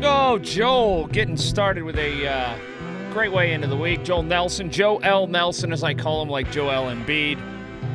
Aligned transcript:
Oh, 0.00 0.38
Joel 0.38 1.08
getting 1.08 1.36
started 1.36 1.82
with 1.82 1.96
a 1.98 2.28
uh, 2.28 2.58
great 3.12 3.32
way 3.32 3.52
into 3.52 3.66
the 3.66 3.76
week. 3.76 4.04
Joel 4.04 4.22
Nelson, 4.22 4.70
Joe 4.70 4.98
L. 4.98 5.26
Nelson, 5.26 5.72
as 5.72 5.82
I 5.82 5.92
call 5.92 6.22
him, 6.22 6.28
like 6.28 6.52
Joel 6.52 6.84
Embiid. 6.84 7.40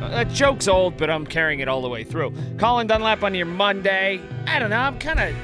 Uh, 0.01 0.09
that 0.09 0.27
joke's 0.29 0.67
old, 0.67 0.97
but 0.97 1.09
I'm 1.09 1.25
carrying 1.25 1.61
it 1.61 1.69
all 1.69 1.81
the 1.81 1.87
way 1.87 2.03
through. 2.03 2.33
Colin 2.57 2.87
Dunlap 2.87 3.23
on 3.23 3.33
your 3.33 3.45
Monday. 3.45 4.19
I 4.47 4.59
don't 4.59 4.69
know. 4.69 4.79
I'm 4.79 4.99
kind 4.99 5.19
of. 5.19 5.35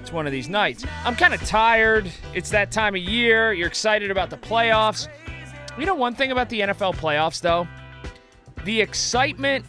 It's 0.00 0.10
one 0.10 0.26
of 0.26 0.32
these 0.32 0.48
nights. 0.48 0.84
I'm 1.04 1.14
kind 1.14 1.32
of 1.32 1.40
tired. 1.44 2.10
It's 2.34 2.50
that 2.50 2.72
time 2.72 2.96
of 2.96 3.02
year. 3.02 3.52
You're 3.52 3.68
excited 3.68 4.10
about 4.10 4.30
the 4.30 4.36
playoffs. 4.38 5.06
You 5.78 5.86
know, 5.86 5.94
one 5.94 6.16
thing 6.16 6.32
about 6.32 6.48
the 6.48 6.60
NFL 6.60 6.96
playoffs, 6.96 7.40
though? 7.40 7.68
The 8.64 8.80
excitement 8.80 9.64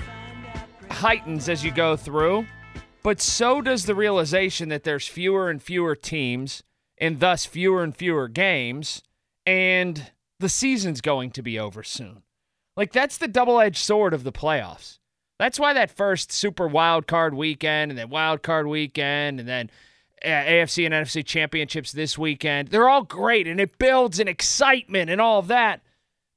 heightens 0.90 1.50
as 1.50 1.64
you 1.64 1.72
go 1.72 1.96
through, 1.96 2.48
but 3.08 3.22
so 3.22 3.62
does 3.62 3.86
the 3.86 3.96
realization 3.96 4.68
that 4.68 4.84
there's 4.84 5.08
fewer 5.08 5.50
and 5.50 5.64
fewer 5.64 5.96
teams 5.96 6.62
and 6.98 7.22
thus 7.22 7.46
fewer 7.46 7.82
and 7.82 7.96
fewer 7.96 8.28
games, 8.28 9.02
and 9.46 10.12
the 10.42 10.50
season's 10.50 11.00
going 11.00 11.32
to 11.32 11.42
be 11.42 11.58
over 11.58 11.84
soon. 11.84 12.24
Like, 12.76 12.92
that's 12.92 13.18
the 13.18 13.30
double 13.30 13.62
edged 13.62 13.78
sword 13.78 14.14
of 14.14 14.26
the 14.26 14.34
playoffs. 14.34 15.00
That's 15.40 15.58
why 15.58 15.72
that 15.72 15.90
first 15.90 16.34
super 16.34 16.68
wild 16.68 17.08
card 17.08 17.34
weekend 17.34 17.92
and 17.92 17.98
then 17.98 18.10
wild 18.10 18.44
card 18.44 18.68
weekend 18.68 19.40
and 19.40 19.48
then 19.48 19.70
uh, 20.26 20.28
AFC 20.28 20.86
and 20.86 20.94
NFC 20.94 21.26
championships 21.26 21.94
this 21.94 22.18
weekend, 22.18 22.68
they're 22.68 22.90
all 22.90 23.04
great 23.04 23.48
and 23.48 23.62
it 23.62 23.78
builds 23.78 24.20
an 24.20 24.28
excitement 24.28 25.10
and 25.10 25.22
all 25.22 25.40
of 25.40 25.48
that. 25.48 25.80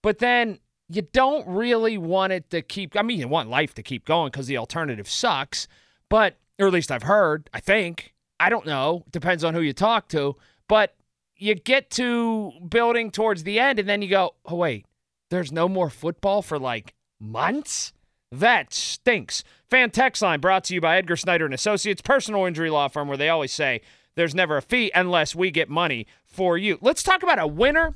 But 0.05 0.21
then 0.21 0.61
you 0.89 1.03
don't 1.03 1.49
really 1.49 1.99
want 1.99 2.33
it 2.33 2.49
to 2.51 2.63
keep. 2.63 2.95
I 2.97 3.03
mean, 3.03 3.19
you 3.19 3.27
want 3.27 3.51
life 3.51 3.75
to 3.75 3.83
keep 3.83 4.05
going 4.05 4.31
because 4.31 4.47
the 4.47 4.59
alternative 4.59 5.09
sucks. 5.09 5.67
But, 6.09 6.37
or 6.61 6.67
at 6.69 6.73
least 6.73 6.93
I've 6.93 7.05
heard, 7.05 7.49
I 7.53 7.61
think. 7.61 8.15
I 8.39 8.49
don't 8.49 8.67
know. 8.67 9.05
Depends 9.11 9.45
on 9.45 9.55
who 9.55 9.61
you 9.61 9.73
talk 9.73 10.09
to. 10.09 10.37
But 10.69 10.95
you 11.37 11.55
get 11.55 11.91
to 11.93 12.53
building 12.69 13.11
towards 13.11 13.43
the 13.43 13.59
end 13.59 13.79
and 13.79 13.89
then 13.89 14.03
you 14.03 14.09
go, 14.09 14.35
oh, 14.47 14.57
wait, 14.57 14.87
there's 15.31 15.53
no 15.53 15.69
more 15.69 15.91
football 15.91 16.43
for 16.43 16.59
like 16.59 16.95
months? 17.19 17.93
That 18.33 18.73
stinks. 18.73 19.43
Fan 19.69 19.91
text 19.91 20.23
line 20.23 20.41
brought 20.41 20.65
to 20.65 20.75
you 20.75 20.81
by 20.81 20.97
Edgar 20.97 21.17
Snyder 21.17 21.45
and 21.45 21.55
Associates, 21.55 22.01
personal 22.01 22.45
injury 22.45 22.71
law 22.71 22.89
firm, 22.89 23.09
where 23.09 23.17
they 23.17 23.29
always 23.29 23.53
say 23.53 23.81
there's 24.15 24.35
never 24.35 24.57
a 24.57 24.63
fee 24.63 24.93
unless 24.95 25.35
we 25.35 25.51
get 25.51 25.69
money 25.69 26.07
for 26.25 26.57
you. 26.57 26.79
Let's 26.81 27.03
talk 27.03 27.23
about 27.23 27.39
a 27.39 27.47
winner 27.47 27.95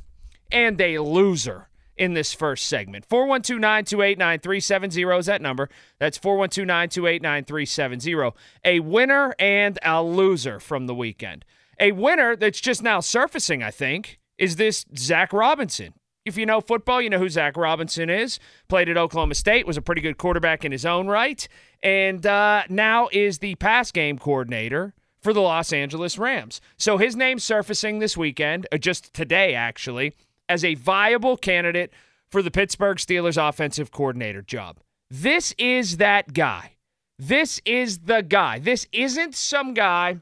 and 0.50 0.80
a 0.80 0.98
loser 0.98 1.68
in 1.96 2.14
this 2.14 2.32
first 2.32 2.66
segment. 2.66 3.04
412 3.06 3.60
928 3.60 4.18
9370 4.18 5.02
is 5.18 5.26
that 5.26 5.42
number. 5.42 5.68
That's 5.98 6.18
412 6.18 6.66
928 6.66 7.22
9370. 7.22 8.32
A 8.64 8.80
winner 8.80 9.34
and 9.38 9.78
a 9.82 10.02
loser 10.02 10.60
from 10.60 10.86
the 10.86 10.94
weekend. 10.94 11.44
A 11.80 11.92
winner 11.92 12.36
that's 12.36 12.60
just 12.60 12.82
now 12.82 13.00
surfacing, 13.00 13.62
I 13.62 13.70
think, 13.70 14.18
is 14.38 14.56
this 14.56 14.86
Zac 14.96 15.32
Robinson. 15.32 15.94
If 16.24 16.38
you 16.38 16.46
know 16.46 16.60
football, 16.60 17.02
you 17.02 17.10
know 17.10 17.18
who 17.18 17.28
Zac 17.28 17.56
Robinson 17.56 18.08
is. 18.08 18.38
Played 18.68 18.88
at 18.88 18.96
Oklahoma 18.96 19.34
State, 19.34 19.66
was 19.66 19.76
a 19.76 19.82
pretty 19.82 20.00
good 20.00 20.16
quarterback 20.16 20.64
in 20.64 20.72
his 20.72 20.86
own 20.86 21.06
right, 21.06 21.46
and 21.82 22.24
uh, 22.24 22.62
now 22.70 23.08
is 23.12 23.40
the 23.40 23.56
pass 23.56 23.90
game 23.90 24.18
coordinator 24.18 24.94
for 25.20 25.32
the 25.32 25.40
Los 25.40 25.72
Angeles 25.72 26.18
Rams. 26.18 26.60
So 26.78 26.96
his 26.96 27.14
name's 27.14 27.44
surfacing 27.44 27.98
this 27.98 28.16
weekend, 28.16 28.66
uh, 28.72 28.78
just 28.78 29.12
today 29.12 29.54
actually, 29.54 30.14
as 30.48 30.64
a 30.64 30.74
viable 30.74 31.36
candidate 31.36 31.92
for 32.30 32.42
the 32.42 32.50
Pittsburgh 32.50 32.98
Steelers 32.98 33.36
offensive 33.36 33.90
coordinator 33.90 34.42
job. 34.42 34.78
This 35.10 35.54
is 35.58 35.98
that 35.98 36.32
guy. 36.32 36.72
This 37.18 37.60
is 37.64 37.98
the 38.00 38.22
guy. 38.22 38.58
This 38.58 38.86
isn't 38.92 39.34
some 39.34 39.74
guy 39.74 40.18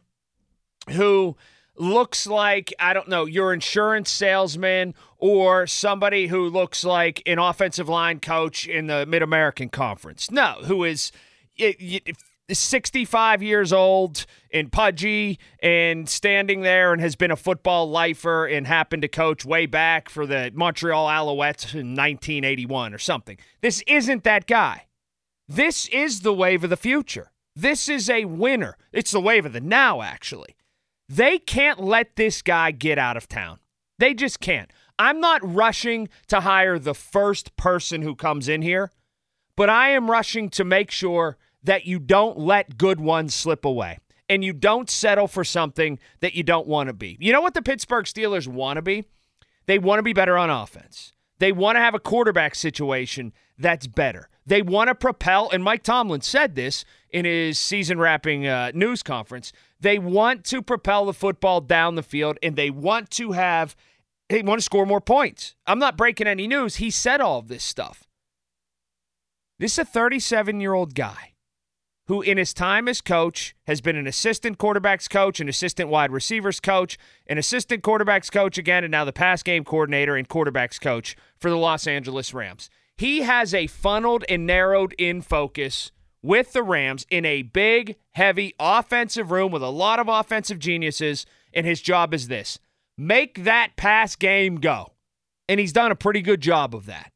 who 0.91 1.37
looks 1.77 2.27
like, 2.27 2.75
I 2.79 2.93
don't 2.93 3.09
know, 3.09 3.25
your 3.25 3.55
insurance 3.55 4.11
salesman 4.11 4.95
or 5.19 5.67
somebody 5.67 6.27
who 6.27 6.49
looks 6.49 6.85
like 6.85 7.23
an 7.25 7.39
offensive 7.39 7.89
line 7.89 8.21
coach 8.21 8.67
in 8.67 8.89
the 8.89 9.07
Mid 9.07 9.23
American 9.23 9.71
Conference. 9.71 10.31
No, 10.31 10.59
who 10.65 10.85
is 10.85 11.13
65 12.59 13.43
years 13.43 13.73
old 13.73 14.27
and 14.53 14.71
pudgy 14.71 15.39
and 15.63 16.09
standing 16.09 16.63
there 16.63 16.93
and 16.93 17.01
has 17.01 17.17
been 17.17 17.31
a 17.31 17.37
football 17.37 17.91
lifer 17.91 18.47
and 18.47 18.67
happened 18.67 19.03
to 19.03 19.09
coach 19.09 19.45
way 19.45 19.67
back 19.67 20.09
for 20.09 20.27
the 20.27 20.51
Montreal 20.55 21.07
Alouettes 21.09 21.75
in 21.75 21.95
1981 21.95 22.95
or 22.95 22.99
something. 22.99 23.39
This 23.61 23.83
isn't 23.87 24.25
that 24.25 24.47
guy. 24.47 24.87
This 25.49 25.89
is 25.89 26.21
the 26.21 26.35
wave 26.35 26.65
of 26.65 26.71
the 26.71 26.77
future. 26.77 27.33
This 27.55 27.89
is 27.89 28.09
a 28.09 28.25
winner. 28.25 28.77
It's 28.93 29.11
the 29.11 29.21
wave 29.21 29.45
of 29.45 29.53
the 29.53 29.61
now, 29.61 30.03
actually. 30.03 30.57
They 31.09 31.39
can't 31.39 31.81
let 31.81 32.17
this 32.17 32.41
guy 32.41 32.71
get 32.71 32.99
out 32.99 33.17
of 33.17 33.29
town. 33.29 33.59
They 33.99 34.15
just 34.15 34.41
can't. 34.41 34.71
I'm 34.99 35.21
not 35.21 35.41
rushing 35.43 36.09
to 36.29 36.41
hire 36.41 36.79
the 36.79 36.95
first 36.95 37.57
person 37.57 38.03
who 38.03 38.15
comes 38.15 38.49
in 38.49 38.63
here, 38.63 38.91
but 39.57 39.69
I 39.69 39.91
am 39.91 40.11
rushing 40.11 40.49
to 40.51 40.65
make 40.65 40.91
sure 40.91 41.37
that 41.63 41.87
you 41.87 41.99
don't 41.99 42.39
let 42.39 42.77
good 42.79 43.01
ones 43.01 43.35
slip 43.35 43.65
away 43.65 43.99
and 44.29 44.45
you 44.45 44.53
don't 44.53 44.89
settle 44.89 45.29
for 45.29 45.45
something 45.45 45.99
that 46.21 46.35
you 46.35 46.43
don't 46.43 46.67
want 46.67 46.89
to 46.89 46.93
be. 46.93 47.17
You 47.21 47.33
know 47.33 47.41
what 47.41 47.55
the 47.55 47.63
Pittsburgh 47.63 48.07
Steelers 48.07 48.49
want 48.49 48.77
to 48.77 48.83
be? 48.83 49.05
They 49.67 49.79
want 49.79 49.99
to 49.99 50.03
be 50.03 50.13
better 50.13 50.39
on 50.39 50.51
offense. 50.51 51.13
They 51.39 51.53
want 51.53 51.77
to 51.77 51.81
have 51.81 51.95
a 51.95 52.01
quarterback 52.01 52.55
situation 52.55 53.33
that's 53.59 53.87
better. 53.87 54.29
They 54.47 54.63
want 54.63 54.89
to 54.89 54.95
propel, 54.95 55.51
and 55.51 55.63
Mike 55.63 55.83
Tomlin 55.83 56.21
said 56.21 56.55
this 56.55 56.85
in 57.11 57.25
his 57.25 57.59
season 57.59 57.99
wrapping 57.99 58.47
uh, 58.47 58.73
news 58.75 59.03
conference. 59.03 59.53
They 59.79 59.99
want 59.99 60.45
to 60.47 60.63
propel 60.63 61.07
the 61.07 61.13
football 61.13 61.61
down 61.61 61.95
the 61.95 62.03
field, 62.03 62.39
and 62.43 62.57
they 62.57 62.71
want 62.71 63.11
to 63.11 63.33
have, 63.33 63.77
they 64.29 64.43
want 64.43 64.61
to 64.61 64.65
score 64.65 64.87
more 64.87 65.01
points. 65.01 65.55
I'm 65.67 65.79
not 65.79 65.97
breaking 65.97 66.27
any 66.27 66.49
news. 66.49 66.77
He 66.77 66.91
said 66.91 67.21
all 67.21 67.39
of 67.39 67.49
this 67.49 67.63
stuff. 67.63 68.05
This 69.59 69.73
is 69.73 69.79
a 69.81 69.85
37 69.85 70.61
year 70.61 70.75
old 70.75 70.95
guy 70.95 71.32
who, 72.07 72.23
in 72.23 72.39
his 72.39 72.53
time 72.53 72.89
as 72.89 73.01
coach, 73.01 73.55
has 73.67 73.81
been 73.81 73.97
an 73.97 74.07
assistant 74.07 74.59
quarterbacks 74.59 75.09
coach, 75.09 75.41
an 75.41 75.49
assistant 75.49 75.89
wide 75.89 76.11
receivers 76.11 76.61
coach, 76.61 76.99
an 77.27 77.39
assistant 77.39 77.83
quarterbacks 77.83 78.31
coach 78.31 78.59
again, 78.59 78.85
and 78.85 78.91
now 78.91 79.05
the 79.05 79.13
pass 79.13 79.43
game 79.43 79.65
coordinator 79.65 80.17
and 80.17 80.29
quarterbacks 80.29 80.81
coach 80.81 81.17
for 81.39 81.51
the 81.51 81.57
Los 81.57 81.87
Angeles 81.87 82.35
Rams. 82.35 82.69
He 82.97 83.23
has 83.23 83.55
a 83.55 83.67
funneled 83.67 84.25
and 84.29 84.47
narrowed 84.47 84.95
in 84.99 85.23
focus 85.23 85.93
with 86.23 86.53
the 86.53 86.63
Rams 86.63 87.07
in 87.11 87.25
a 87.25 87.43
big, 87.43 87.97
heavy 88.13 88.55
offensive 88.59 89.31
room 89.31 89.53
with 89.53 89.63
a 89.63 89.69
lot 89.69 89.99
of 89.99 90.09
offensive 90.09 90.59
geniuses, 90.59 91.27
and 91.53 91.67
his 91.67 91.81
job 91.81 92.15
is 92.15 92.29
this 92.29 92.59
make 92.97 93.45
that 93.45 93.77
pass 93.77 94.17
game 94.17 94.57
go. 94.57 94.93
And 95.49 95.59
he's 95.59 95.73
done 95.73 95.91
a 95.91 95.97
pretty 95.97 96.23
good 96.23 96.41
job 96.41 96.75
of 96.75 96.87
that. 96.87 97.13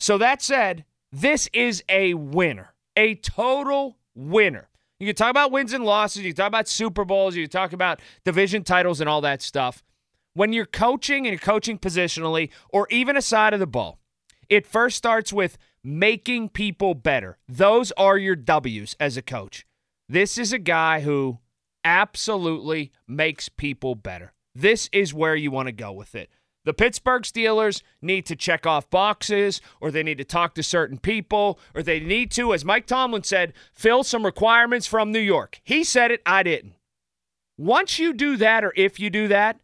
So, 0.00 0.18
that 0.18 0.42
said, 0.42 0.84
this 1.12 1.48
is 1.52 1.82
a 1.88 2.14
winner, 2.14 2.74
a 2.96 3.14
total 3.16 3.96
winner. 4.16 4.68
You 4.98 5.06
can 5.06 5.14
talk 5.14 5.30
about 5.30 5.52
wins 5.52 5.72
and 5.72 5.84
losses, 5.84 6.22
you 6.22 6.32
can 6.32 6.36
talk 6.36 6.48
about 6.48 6.68
Super 6.68 7.04
Bowls, 7.04 7.36
you 7.36 7.44
can 7.44 7.50
talk 7.50 7.72
about 7.72 8.00
division 8.24 8.64
titles 8.64 9.00
and 9.00 9.08
all 9.08 9.20
that 9.20 9.42
stuff. 9.42 9.84
When 10.32 10.52
you're 10.52 10.66
coaching 10.66 11.26
and 11.26 11.32
you're 11.32 11.38
coaching 11.38 11.78
positionally 11.78 12.50
or 12.70 12.88
even 12.90 13.16
a 13.16 13.22
side 13.22 13.52
of 13.52 13.60
the 13.60 13.66
ball, 13.66 13.98
it 14.48 14.66
first 14.66 14.96
starts 14.96 15.32
with 15.32 15.58
making 15.84 16.48
people 16.48 16.94
better. 16.94 17.38
Those 17.48 17.92
are 17.92 18.16
your 18.16 18.36
W's 18.36 18.96
as 18.98 19.16
a 19.16 19.22
coach. 19.22 19.66
This 20.08 20.38
is 20.38 20.52
a 20.52 20.58
guy 20.58 21.00
who 21.00 21.38
absolutely 21.84 22.92
makes 23.06 23.48
people 23.48 23.94
better. 23.94 24.32
This 24.54 24.88
is 24.92 25.12
where 25.12 25.36
you 25.36 25.50
want 25.50 25.66
to 25.68 25.72
go 25.72 25.92
with 25.92 26.14
it. 26.14 26.30
The 26.66 26.74
Pittsburgh 26.74 27.22
Steelers 27.22 27.82
need 28.02 28.26
to 28.26 28.34
check 28.34 28.66
off 28.66 28.90
boxes, 28.90 29.60
or 29.80 29.92
they 29.92 30.02
need 30.02 30.18
to 30.18 30.24
talk 30.24 30.56
to 30.56 30.64
certain 30.64 30.98
people, 30.98 31.60
or 31.76 31.82
they 31.82 32.00
need 32.00 32.32
to, 32.32 32.52
as 32.52 32.64
Mike 32.64 32.86
Tomlin 32.86 33.22
said, 33.22 33.52
fill 33.72 34.02
some 34.02 34.24
requirements 34.24 34.84
from 34.84 35.12
New 35.12 35.20
York. 35.20 35.60
He 35.62 35.84
said 35.84 36.10
it, 36.10 36.22
I 36.26 36.42
didn't. 36.42 36.74
Once 37.56 38.00
you 38.00 38.12
do 38.12 38.36
that, 38.38 38.64
or 38.64 38.72
if 38.76 38.98
you 38.98 39.10
do 39.10 39.28
that, 39.28 39.60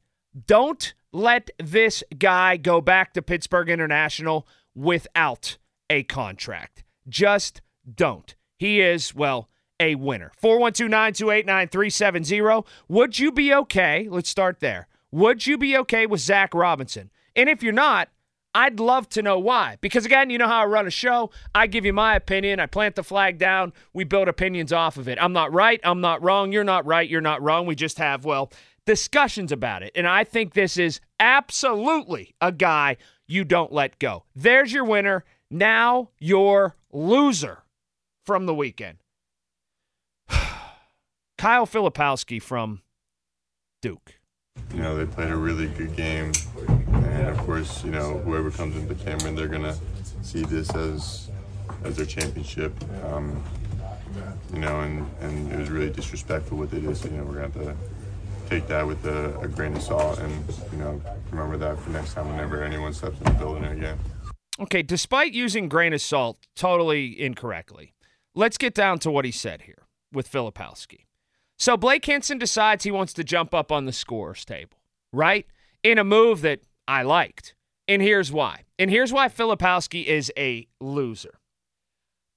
don't 0.46 0.94
let 1.10 1.50
this 1.58 2.04
guy 2.16 2.56
go 2.56 2.80
back 2.80 3.14
to 3.14 3.20
Pittsburgh 3.20 3.68
International 3.68 4.46
without 4.72 5.58
a 5.90 6.04
contract. 6.04 6.84
Just 7.08 7.62
don't. 7.92 8.36
He 8.58 8.80
is, 8.80 9.12
well, 9.12 9.48
a 9.80 9.96
winner. 9.96 10.30
412 10.36 10.88
928 10.88 11.46
9370. 11.46 12.64
Would 12.86 13.18
you 13.18 13.32
be 13.32 13.52
okay? 13.52 14.06
Let's 14.08 14.28
start 14.28 14.60
there 14.60 14.86
would 15.12 15.46
you 15.46 15.58
be 15.58 15.76
okay 15.78 16.06
with 16.06 16.20
Zac 16.20 16.54
Robinson? 16.54 17.10
And 17.36 17.48
if 17.48 17.62
you're 17.62 17.72
not, 17.72 18.08
I'd 18.54 18.80
love 18.80 19.08
to 19.10 19.22
know 19.22 19.38
why. 19.38 19.78
Because 19.80 20.04
again, 20.04 20.30
you 20.30 20.38
know 20.38 20.46
how 20.46 20.62
I 20.62 20.66
run 20.66 20.86
a 20.86 20.90
show. 20.90 21.30
I 21.54 21.66
give 21.66 21.86
you 21.86 21.92
my 21.92 22.16
opinion. 22.16 22.60
I 22.60 22.66
plant 22.66 22.96
the 22.96 23.02
flag 23.02 23.38
down. 23.38 23.72
We 23.94 24.04
build 24.04 24.28
opinions 24.28 24.72
off 24.72 24.96
of 24.96 25.08
it. 25.08 25.18
I'm 25.20 25.32
not 25.32 25.52
right. 25.52 25.80
I'm 25.84 26.00
not 26.00 26.22
wrong. 26.22 26.52
You're 26.52 26.64
not 26.64 26.84
right. 26.84 27.08
You're 27.08 27.20
not 27.20 27.42
wrong. 27.42 27.66
We 27.66 27.74
just 27.74 27.98
have, 27.98 28.24
well, 28.24 28.50
discussions 28.84 29.52
about 29.52 29.82
it. 29.82 29.92
And 29.94 30.06
I 30.06 30.24
think 30.24 30.52
this 30.52 30.76
is 30.76 31.00
absolutely 31.18 32.34
a 32.40 32.52
guy 32.52 32.96
you 33.26 33.44
don't 33.44 33.72
let 33.72 33.98
go. 33.98 34.24
There's 34.34 34.72
your 34.72 34.84
winner. 34.84 35.24
Now 35.50 36.10
your 36.18 36.76
loser 36.92 37.62
from 38.24 38.46
the 38.46 38.54
weekend. 38.54 38.98
Kyle 41.38 41.66
Filipowski 41.66 42.40
from 42.40 42.82
Duke. 43.80 44.14
You 44.74 44.80
know, 44.80 44.96
they 44.96 45.04
played 45.04 45.30
a 45.30 45.36
really 45.36 45.66
good 45.66 45.94
game. 45.96 46.32
And 46.66 47.28
of 47.28 47.36
course, 47.38 47.84
you 47.84 47.90
know, 47.90 48.18
whoever 48.18 48.50
comes 48.50 48.74
into 48.76 48.94
Cameron, 48.94 49.34
they're 49.34 49.48
going 49.48 49.62
to 49.62 49.76
see 50.22 50.42
this 50.42 50.74
as 50.74 51.30
as 51.84 51.96
their 51.96 52.06
championship. 52.06 52.72
Um, 53.04 53.42
you 54.52 54.60
know, 54.60 54.80
and, 54.80 55.06
and 55.20 55.52
it 55.52 55.58
was 55.58 55.70
really 55.70 55.90
disrespectful 55.90 56.58
what 56.58 56.70
they 56.70 56.80
did. 56.80 56.96
So, 56.96 57.08
you 57.08 57.18
know, 57.18 57.24
we're 57.24 57.40
going 57.40 57.52
to 57.52 57.58
have 57.58 57.76
to 57.76 58.48
take 58.48 58.66
that 58.68 58.86
with 58.86 59.04
a, 59.06 59.38
a 59.40 59.48
grain 59.48 59.74
of 59.74 59.82
salt 59.82 60.18
and, 60.18 60.44
you 60.70 60.78
know, 60.78 61.00
remember 61.30 61.56
that 61.56 61.78
for 61.78 61.90
next 61.90 62.14
time 62.14 62.28
whenever 62.28 62.62
anyone 62.62 62.92
steps 62.92 63.18
in 63.18 63.24
the 63.24 63.30
building 63.32 63.64
again. 63.64 63.98
Okay, 64.60 64.82
despite 64.82 65.32
using 65.32 65.68
grain 65.68 65.92
of 65.92 66.02
salt 66.02 66.38
totally 66.54 67.18
incorrectly, 67.20 67.94
let's 68.34 68.58
get 68.58 68.74
down 68.74 68.98
to 69.00 69.10
what 69.10 69.24
he 69.24 69.30
said 69.30 69.62
here 69.62 69.86
with 70.12 70.30
Filipowski. 70.30 71.06
So 71.62 71.76
Blake 71.76 72.04
Hinson 72.04 72.38
decides 72.38 72.82
he 72.82 72.90
wants 72.90 73.12
to 73.12 73.22
jump 73.22 73.54
up 73.54 73.70
on 73.70 73.84
the 73.84 73.92
scorers 73.92 74.44
table, 74.44 74.78
right? 75.12 75.46
In 75.84 75.96
a 75.96 76.02
move 76.02 76.40
that 76.40 76.58
I 76.88 77.02
liked. 77.04 77.54
And 77.86 78.02
here's 78.02 78.32
why. 78.32 78.62
And 78.80 78.90
here's 78.90 79.12
why 79.12 79.28
Filipowski 79.28 80.04
is 80.04 80.32
a 80.36 80.66
loser. 80.80 81.38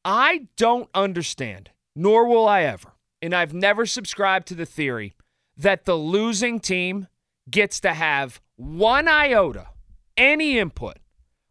I 0.04 0.50
don't 0.58 0.92
understand, 0.94 1.72
nor 1.96 2.28
will 2.28 2.48
I 2.48 2.66
ever, 2.66 2.94
and 3.20 3.34
I've 3.34 3.52
never 3.52 3.88
subscribed 3.88 4.48
to 4.50 4.54
the 4.54 4.64
theory 4.64 5.16
that 5.58 5.86
the 5.86 5.96
losing 5.96 6.60
team 6.60 7.08
gets 7.50 7.80
to 7.80 7.96
have 7.96 8.40
one 8.58 9.08
iota, 9.08 9.70
any 10.16 10.60
input 10.60 10.98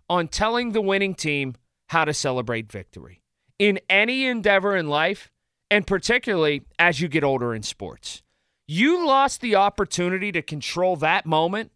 on 0.09 0.29
telling 0.29 0.71
the 0.71 0.81
winning 0.81 1.17
team 1.17 1.57
how 1.89 2.05
to 2.05 2.15
celebrate 2.15 2.71
victory 2.71 3.21
in 3.59 3.81
any 3.91 4.27
endeavor 4.27 4.77
in 4.77 4.89
life, 4.89 5.33
and 5.71 5.87
particularly 5.87 6.63
as 6.79 7.01
you 7.01 7.09
get 7.09 7.25
older 7.25 7.55
in 7.55 7.63
sports. 7.63 8.23
You 8.67 9.07
lost 9.07 9.41
the 9.41 9.57
opportunity 9.57 10.33
to 10.33 10.43
control 10.43 10.97
that 10.97 11.27
moment 11.27 11.73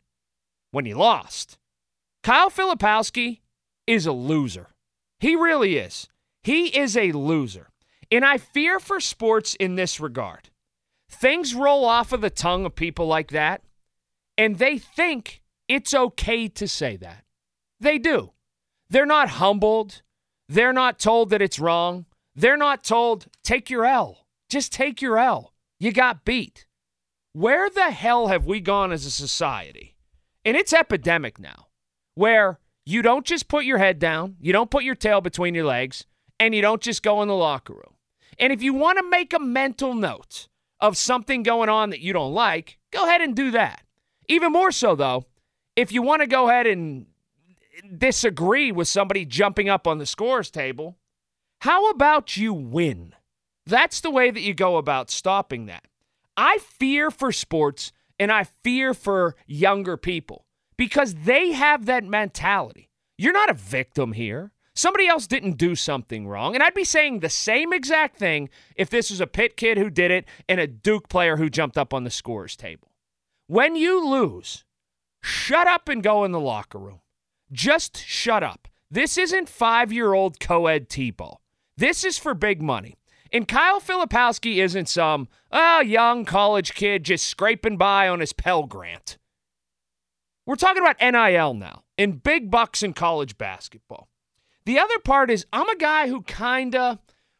when 0.71 0.87
you 0.87 0.97
lost. 0.97 1.59
Kyle 2.23 2.51
Filipowski 2.51 3.41
is 3.87 4.07
a 4.07 4.13
loser. 4.13 4.69
He 5.21 5.35
really 5.37 5.77
is. 5.77 6.09
He 6.43 6.67
is 6.77 6.97
a 6.97 7.13
loser. 7.13 7.69
And 8.11 8.25
I 8.25 8.39
fear 8.39 8.81
for 8.81 9.01
sports 9.01 9.55
in 9.55 9.75
this 9.75 10.01
regard. 10.01 10.51
Things 11.11 11.55
roll 11.55 11.85
off 11.85 12.13
of 12.13 12.21
the 12.21 12.31
tongue 12.31 12.67
of 12.67 12.75
people 12.75 13.07
like 13.07 13.31
that, 13.31 13.63
and 14.37 14.59
they 14.59 14.79
think 14.79 15.41
it's 15.67 15.95
okay 15.95 16.49
to 16.49 16.69
say 16.69 16.97
that. 16.97 17.25
They 17.81 17.99
do. 17.99 18.33
They're 18.91 19.07
not 19.07 19.31
humbled. 19.31 20.03
They're 20.49 20.73
not 20.73 20.99
told 20.99 21.31
that 21.31 21.43
it's 21.43 21.59
wrong. 21.59 22.07
They're 22.39 22.57
not 22.57 22.85
told, 22.85 23.27
take 23.43 23.69
your 23.69 23.85
L. 23.85 24.27
Just 24.49 24.73
take 24.73 25.03
your 25.03 25.19
L. 25.19 25.55
You 25.81 25.91
got 25.91 26.25
beat. 26.25 26.67
Where 27.33 27.69
the 27.69 27.91
hell 27.91 28.29
have 28.29 28.47
we 28.47 28.61
gone 28.61 28.93
as 28.93 29.05
a 29.05 29.11
society? 29.11 29.97
And 30.45 30.57
it's 30.57 30.73
epidemic 30.73 31.41
now, 31.41 31.67
where 32.15 32.61
you 32.87 33.03
don't 33.03 33.27
just 33.27 33.49
put 33.49 33.65
your 33.65 33.79
head 33.79 33.99
down, 33.99 34.37
you 34.41 34.53
don't 34.53 34.71
put 34.71 34.85
your 34.85 34.95
tail 34.95 35.21
between 35.21 35.53
your 35.53 35.65
legs, 35.65 36.07
and 36.39 36.55
you 36.55 36.63
don't 36.63 36.81
just 36.81 37.03
go 37.03 37.23
in 37.23 37.29
the 37.29 37.35
locker 37.35 37.73
room. 37.73 37.97
And 38.39 38.53
if 38.53 38.63
you 38.63 38.73
want 38.73 38.99
to 38.99 39.11
make 39.11 39.35
a 39.35 39.41
mental 39.41 39.93
note 39.93 40.47
of 40.79 40.97
something 40.97 41.43
going 41.43 41.69
on 41.69 41.91
that 41.91 42.01
you 42.01 42.13
don't 42.13 42.33
like, 42.33 42.79
go 42.93 43.03
ahead 43.03 43.21
and 43.21 43.35
do 43.35 43.51
that. 43.51 43.83
Even 44.29 44.53
more 44.53 44.71
so, 44.71 44.95
though, 44.95 45.25
if 45.75 45.91
you 45.91 46.03
want 46.03 46.23
to 46.23 46.29
go 46.29 46.49
ahead 46.49 46.69
and 46.69 47.07
disagree 47.97 48.71
with 48.71 48.87
somebody 48.87 49.25
jumping 49.25 49.69
up 49.69 49.89
on 49.89 49.99
the 49.99 50.07
scores 50.07 50.53
table, 50.53 50.99
how 51.61 51.91
about 51.91 52.37
you 52.37 52.55
win? 52.55 53.15
That's 53.67 54.01
the 54.01 54.11
way 54.11 54.31
that 54.31 54.41
you 54.41 54.55
go 54.55 54.77
about 54.77 55.11
stopping 55.11 55.67
that. 55.67 55.87
I 56.37 56.59
fear 56.59 57.11
for 57.11 57.33
sports 57.33 57.93
and 58.19 58.31
I 58.31 58.45
fear 58.63 58.95
for 58.95 59.35
younger 59.47 59.97
people 59.97 60.47
because 60.77 61.15
they 61.15 61.53
have 61.53 61.87
that 61.87 62.05
mentality. 62.05 62.91
You're 63.17 63.33
not 63.33 63.51
a 63.51 63.55
victim 63.55 64.13
here. 64.13 64.53
Somebody 64.75 65.09
else 65.09 65.27
didn't 65.27 65.59
do 65.59 65.75
something 65.75 66.29
wrong. 66.29 66.55
And 66.55 66.63
I'd 66.63 66.75
be 66.75 66.85
saying 66.85 67.19
the 67.19 67.29
same 67.29 67.73
exact 67.73 68.17
thing 68.17 68.49
if 68.77 68.89
this 68.89 69.11
was 69.11 69.21
a 69.21 69.27
Pitt 69.27 69.57
kid 69.57 69.77
who 69.77 69.91
did 69.91 70.13
it 70.13 70.25
and 70.49 70.61
a 70.61 70.69
Duke 70.69 71.09
player 71.09 71.37
who 71.37 71.51
jumped 71.51 71.77
up 71.77 71.93
on 71.93 72.05
the 72.05 72.11
scores 72.11 72.55
table. 72.55 72.93
When 73.49 73.75
you 73.75 74.09
lose, 74.09 74.65
shut 75.21 75.67
up 75.67 75.89
and 75.89 76.01
go 76.01 76.23
in 76.25 76.31
the 76.31 76.39
locker 76.39 76.79
room. 76.79 77.01
Just 77.51 77.97
shut 77.97 78.45
up. 78.45 78.69
This 78.89 79.19
isn't 79.19 79.49
five 79.49 79.93
year 79.93 80.13
old 80.15 80.39
co 80.39 80.69
ed 80.69 80.89
T 80.89 81.11
ball. 81.11 81.43
This 81.79 82.03
is 82.03 82.19
for 82.19 82.35
big 82.35 82.61
money. 82.61 82.97
And 83.33 83.47
Kyle 83.47 83.81
Filipowski 83.81 84.57
isn't 84.57 84.89
some 84.89 85.29
oh, 85.53 85.81
young 85.81 86.25
college 86.25 86.75
kid 86.75 87.05
just 87.05 87.29
scraping 87.29 87.77
by 87.77 88.09
on 88.09 88.19
his 88.19 88.33
Pell 88.33 88.65
Grant. 88.65 89.17
We're 90.45 90.57
talking 90.57 90.83
about 90.83 91.01
NIL 91.01 91.55
now 91.55 91.85
and 91.97 92.21
big 92.21 92.51
bucks 92.51 92.83
in 92.83 92.95
college 92.95 93.39
basketball. 93.39 94.09
The 94.65 94.77
other 94.77 94.99
part 94.99 95.31
is 95.31 95.47
I'm 95.53 95.69
a 95.69 95.77
guy 95.77 96.09
who 96.09 96.23
kind 96.23 96.75
of 96.75 96.99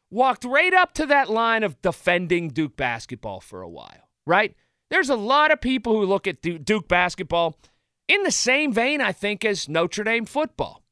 walked 0.09 0.45
right 0.45 0.73
up 0.73 0.95
to 0.95 1.07
that 1.07 1.29
line 1.29 1.65
of 1.65 1.83
defending 1.83 2.51
Duke 2.51 2.77
basketball 2.77 3.41
for 3.41 3.61
a 3.61 3.69
while, 3.69 4.09
right? 4.25 4.55
There's 4.89 5.11
a 5.11 5.17
lot 5.17 5.51
of 5.51 5.61
people 5.61 5.95
who 5.95 6.07
look 6.07 6.29
at 6.29 6.43
Duke 6.43 6.87
basketball 6.87 7.59
in 8.07 8.23
the 8.23 8.31
same 8.31 8.73
vein, 8.73 9.01
I 9.01 9.11
think, 9.11 9.45
as 9.45 9.69
Notre 9.69 10.05
Dame 10.05 10.27
football 10.27 10.85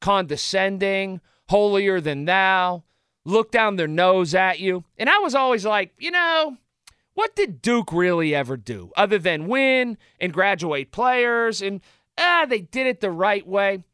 condescending, 0.00 1.20
holier 1.48 2.00
than 2.00 2.24
thou, 2.24 2.82
look 3.24 3.50
down 3.50 3.76
their 3.76 3.88
nose 3.88 4.34
at 4.34 4.60
you. 4.60 4.84
And 4.98 5.08
I 5.08 5.18
was 5.18 5.34
always 5.34 5.64
like, 5.64 5.92
you 5.98 6.10
know, 6.10 6.56
what 7.14 7.36
did 7.36 7.62
Duke 7.62 7.92
really 7.92 8.34
ever 8.34 8.56
do 8.56 8.90
other 8.96 9.18
than 9.18 9.48
win 9.48 9.98
and 10.20 10.32
graduate 10.32 10.90
players? 10.90 11.62
And 11.62 11.80
ah, 12.18 12.46
they 12.48 12.60
did 12.60 12.86
it 12.86 13.00
the 13.00 13.10
right 13.10 13.46
way. 13.46 13.84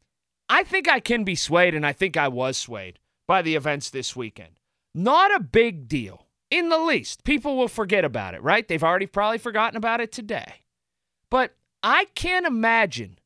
I 0.49 0.63
think 0.63 0.89
I 0.89 0.99
can 0.99 1.23
be 1.23 1.35
swayed, 1.35 1.73
and 1.73 1.85
I 1.85 1.93
think 1.93 2.17
I 2.17 2.27
was 2.27 2.57
swayed 2.57 2.99
by 3.25 3.41
the 3.41 3.55
events 3.55 3.89
this 3.89 4.17
weekend. 4.17 4.59
Not 4.93 5.33
a 5.33 5.39
big 5.39 5.87
deal 5.87 6.27
in 6.49 6.67
the 6.67 6.77
least. 6.77 7.23
People 7.23 7.55
will 7.55 7.69
forget 7.69 8.03
about 8.03 8.33
it, 8.33 8.43
right? 8.43 8.67
They've 8.67 8.83
already 8.83 9.05
probably 9.05 9.37
forgotten 9.37 9.77
about 9.77 10.01
it 10.01 10.11
today. 10.11 10.63
But 11.29 11.55
I 11.81 12.05
can't 12.15 12.45
imagine 12.45 13.17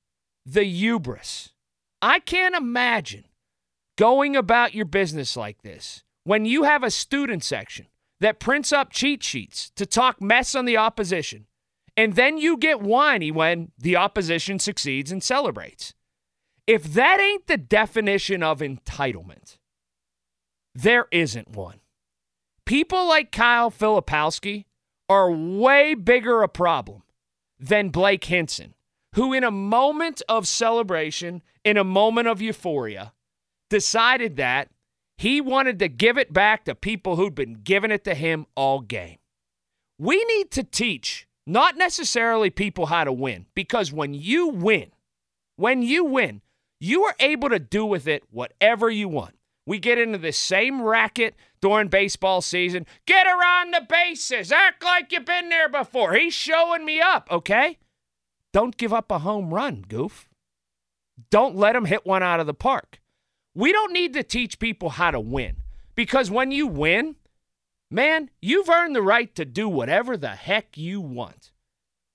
the 0.46 0.64
hubris. 0.64 1.54
I 2.02 2.20
can't 2.20 2.54
imagine 2.54 3.26
going 3.98 4.36
about 4.36 4.74
your 4.74 4.86
business 4.86 5.38
like 5.38 5.62
this 5.62 6.04
when 6.24 6.46
you 6.46 6.64
have 6.64 6.84
a 6.84 6.92
student 6.92 7.44
section 7.44 7.88
that 8.20 8.40
prints 8.40 8.72
up 8.72 8.92
cheat 8.92 9.24
sheets 9.24 9.72
to 9.76 9.86
talk 9.86 10.22
mess 10.22 10.56
on 10.56 10.66
the 10.66 10.78
opposition, 10.78 11.46
and 11.98 12.16
then 12.16 12.38
you 12.38 12.58
get 12.58 12.82
whiny 12.82 13.32
when 13.32 13.72
the 13.78 13.96
opposition 13.96 14.60
succeeds 14.60 15.12
and 15.12 15.24
celebrates. 15.24 15.94
If 16.68 16.84
that 16.94 17.20
ain't 17.20 17.48
the 17.48 17.58
definition 17.58 18.42
of 18.42 18.60
entitlement, 18.60 19.58
there 20.74 21.08
isn't 21.12 21.52
one. 21.52 21.80
People 22.66 23.08
like 23.08 23.32
Kyle 23.32 23.70
Filipowski 23.70 24.66
are 25.08 25.32
way 25.32 25.94
bigger 25.94 26.42
a 26.42 26.50
problem 26.50 27.04
than 27.60 27.90
Blake 27.90 28.24
Hinson, 28.24 28.74
who, 29.14 29.32
in 29.32 29.44
a 29.44 29.52
moment 29.52 30.22
of 30.28 30.48
celebration, 30.48 31.44
in 31.64 31.78
a 31.78 31.84
moment 31.84 32.28
of 32.28 32.42
euphoria, 32.42 33.14
decided 33.70 34.38
that 34.38 34.70
he 35.18 35.42
wanted 35.42 35.80
to 35.80 35.88
give 35.88 36.18
it 36.18 36.34
back 36.34 36.66
to 36.66 36.76
people 36.76 37.16
who'd 37.16 37.36
been 37.36 37.62
giving 37.64 37.92
it 37.92 38.04
to 38.04 38.14
him 38.16 38.46
all 38.56 38.82
game. 38.82 39.18
We 39.98 40.24
need 40.26 40.52
to 40.52 40.64
teach 40.64 41.28
not 41.48 41.78
necessarily 41.78 42.50
people 42.50 42.88
how 42.88 43.04
to 43.04 43.14
win, 43.14 43.46
because 43.56 43.94
when 43.94 44.14
you 44.14 44.48
win, 44.50 44.92
when 45.56 45.82
you 45.82 46.04
win, 46.04 46.42
you 46.80 47.04
are 47.04 47.16
able 47.20 47.50
to 47.50 47.60
do 47.60 47.86
with 47.86 48.08
it 48.08 48.24
whatever 48.30 48.90
you 48.90 49.08
want. 49.08 49.36
We 49.68 49.80
get 49.80 49.98
into 49.98 50.18
the 50.18 50.32
same 50.32 50.82
racket 50.82 51.36
during 51.62 51.88
baseball 51.88 52.42
season. 52.42 52.86
Get 53.08 53.26
around 53.26 53.74
the 53.74 53.86
bases. 53.88 54.52
Act 54.52 54.84
like 54.84 55.12
you've 55.12 55.26
been 55.26 55.50
there 55.50 55.70
before. 55.70 56.14
He's 56.14 56.34
showing 56.34 56.86
me 56.86 57.00
up, 57.00 57.28
okay? 57.32 57.78
Don't 58.54 58.78
give 58.78 58.94
up 58.94 59.12
a 59.12 59.20
home 59.20 59.54
run, 59.54 59.84
goof. 59.88 60.30
Don't 61.32 61.56
let 61.56 61.76
him 61.76 61.86
hit 61.86 62.06
one 62.06 62.22
out 62.22 62.40
of 62.40 62.48
the 62.48 62.54
park. 62.54 63.00
We 63.56 63.72
don't 63.72 63.94
need 63.94 64.14
to 64.14 64.24
teach 64.24 64.60
people 64.60 64.90
how 64.90 65.12
to 65.12 65.20
win 65.20 65.58
because 65.96 66.30
when 66.30 66.52
you 66.52 66.68
win, 66.68 67.16
man, 67.90 68.30
you've 68.42 68.70
earned 68.70 68.96
the 68.96 69.02
right 69.02 69.34
to 69.36 69.46
do 69.46 69.68
whatever 69.68 70.18
the 70.18 70.30
heck 70.30 70.78
you 70.78 71.02
want. 71.02 71.52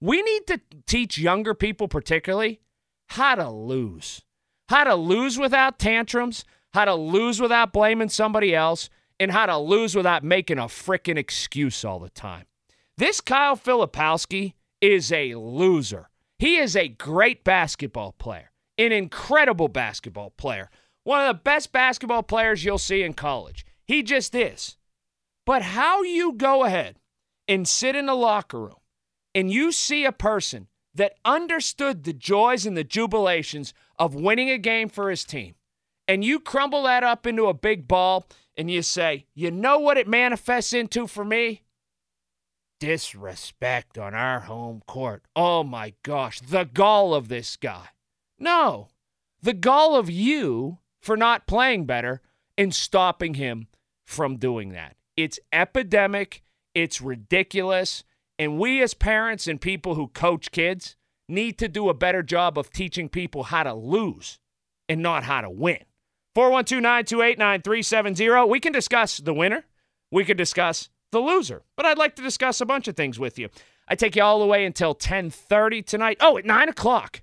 We 0.00 0.22
need 0.22 0.46
to 0.46 0.60
teach 0.86 1.18
younger 1.18 1.54
people, 1.54 1.88
particularly, 1.88 2.60
how 3.08 3.34
to 3.34 3.50
lose 3.50 4.22
how 4.70 4.84
to 4.84 4.94
lose 4.94 5.36
without 5.36 5.80
tantrums, 5.80 6.44
how 6.72 6.84
to 6.84 6.94
lose 6.94 7.40
without 7.40 7.72
blaming 7.72 8.08
somebody 8.08 8.54
else, 8.54 8.88
and 9.18 9.32
how 9.32 9.44
to 9.44 9.58
lose 9.58 9.96
without 9.96 10.22
making 10.22 10.58
a 10.58 10.66
freaking 10.66 11.18
excuse 11.18 11.84
all 11.84 11.98
the 11.98 12.08
time. 12.10 12.44
This 12.96 13.20
Kyle 13.20 13.56
Filipowski 13.56 14.54
is 14.80 15.10
a 15.10 15.34
loser. 15.34 16.08
He 16.38 16.56
is 16.56 16.76
a 16.76 16.86
great 16.86 17.42
basketball 17.42 18.12
player, 18.12 18.52
an 18.78 18.92
incredible 18.92 19.66
basketball 19.66 20.30
player, 20.30 20.70
one 21.04 21.20
of 21.20 21.28
the 21.28 21.42
best 21.42 21.72
basketball 21.72 22.22
players 22.22 22.64
you'll 22.64 22.78
see 22.78 23.02
in 23.02 23.14
college. 23.14 23.64
He 23.84 24.02
just 24.02 24.34
is. 24.34 24.76
But 25.46 25.62
how 25.62 26.02
you 26.02 26.34
go 26.34 26.64
ahead 26.64 26.96
and 27.48 27.66
sit 27.66 27.96
in 27.96 28.06
the 28.06 28.14
locker 28.14 28.60
room 28.60 28.76
and 29.34 29.50
you 29.50 29.72
see 29.72 30.04
a 30.04 30.12
person 30.12 30.68
that 30.94 31.14
understood 31.24 32.04
the 32.04 32.12
joys 32.12 32.66
and 32.66 32.76
the 32.76 32.84
jubilations 32.84 33.72
of 33.98 34.14
winning 34.14 34.50
a 34.50 34.58
game 34.58 34.88
for 34.88 35.08
his 35.10 35.24
team, 35.24 35.54
and 36.08 36.24
you 36.24 36.40
crumble 36.40 36.82
that 36.82 37.04
up 37.04 37.26
into 37.26 37.46
a 37.46 37.54
big 37.54 37.86
ball 37.86 38.26
and 38.56 38.70
you 38.70 38.82
say, 38.82 39.26
you 39.34 39.50
know 39.50 39.78
what 39.78 39.96
it 39.96 40.08
manifests 40.08 40.72
into 40.72 41.06
for 41.06 41.24
me? 41.24 41.62
Disrespect 42.80 43.98
on 43.98 44.14
our 44.14 44.40
home 44.40 44.82
court. 44.86 45.24
Oh 45.36 45.62
my 45.62 45.94
gosh, 46.02 46.40
the 46.40 46.64
gall 46.64 47.14
of 47.14 47.28
this 47.28 47.56
guy. 47.56 47.88
No, 48.38 48.88
the 49.42 49.52
gall 49.52 49.94
of 49.94 50.10
you 50.10 50.78
for 51.00 51.16
not 51.16 51.46
playing 51.46 51.86
better 51.86 52.20
and 52.56 52.74
stopping 52.74 53.34
him 53.34 53.66
from 54.04 54.36
doing 54.36 54.72
that. 54.72 54.96
It's 55.16 55.38
epidemic, 55.52 56.42
it's 56.74 57.00
ridiculous, 57.00 58.04
and 58.38 58.58
we 58.58 58.82
as 58.82 58.94
parents 58.94 59.46
and 59.46 59.60
people 59.60 59.94
who 59.94 60.08
coach 60.08 60.50
kids 60.50 60.96
need 61.28 61.58
to 61.58 61.68
do 61.68 61.88
a 61.88 61.94
better 61.94 62.22
job 62.22 62.58
of 62.58 62.70
teaching 62.70 63.08
people 63.08 63.44
how 63.44 63.62
to 63.62 63.74
lose 63.74 64.38
and 64.88 65.00
not 65.02 65.24
how 65.24 65.40
to 65.40 65.50
win. 65.50 65.84
412 66.34 66.82
928 66.82 67.38
9370. 67.38 68.50
We 68.50 68.60
can 68.60 68.72
discuss 68.72 69.18
the 69.18 69.34
winner. 69.34 69.64
We 70.10 70.24
can 70.24 70.36
discuss 70.36 70.88
the 71.12 71.20
loser. 71.20 71.62
But 71.76 71.86
I'd 71.86 71.98
like 71.98 72.16
to 72.16 72.22
discuss 72.22 72.60
a 72.60 72.66
bunch 72.66 72.88
of 72.88 72.96
things 72.96 73.18
with 73.18 73.38
you. 73.38 73.48
I 73.88 73.94
take 73.94 74.16
you 74.16 74.22
all 74.22 74.38
the 74.38 74.46
way 74.46 74.64
until 74.64 74.90
1030 74.90 75.82
tonight. 75.82 76.18
Oh, 76.20 76.38
at 76.38 76.44
9 76.44 76.68
o'clock. 76.68 77.22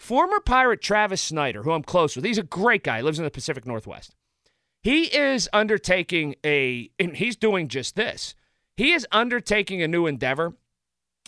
Former 0.00 0.40
Pirate 0.40 0.80
Travis 0.80 1.20
Snider, 1.20 1.62
who 1.62 1.72
I'm 1.72 1.82
close 1.82 2.16
with, 2.16 2.24
he's 2.24 2.38
a 2.38 2.42
great 2.42 2.82
guy, 2.82 3.02
lives 3.02 3.18
in 3.18 3.24
the 3.26 3.30
Pacific 3.30 3.66
Northwest. 3.66 4.16
He 4.82 5.14
is 5.14 5.46
undertaking 5.52 6.36
a, 6.42 6.90
and 6.98 7.14
he's 7.14 7.36
doing 7.36 7.68
just 7.68 7.96
this. 7.96 8.34
He 8.78 8.92
is 8.92 9.06
undertaking 9.12 9.82
a 9.82 9.88
new 9.88 10.06
endeavor 10.06 10.54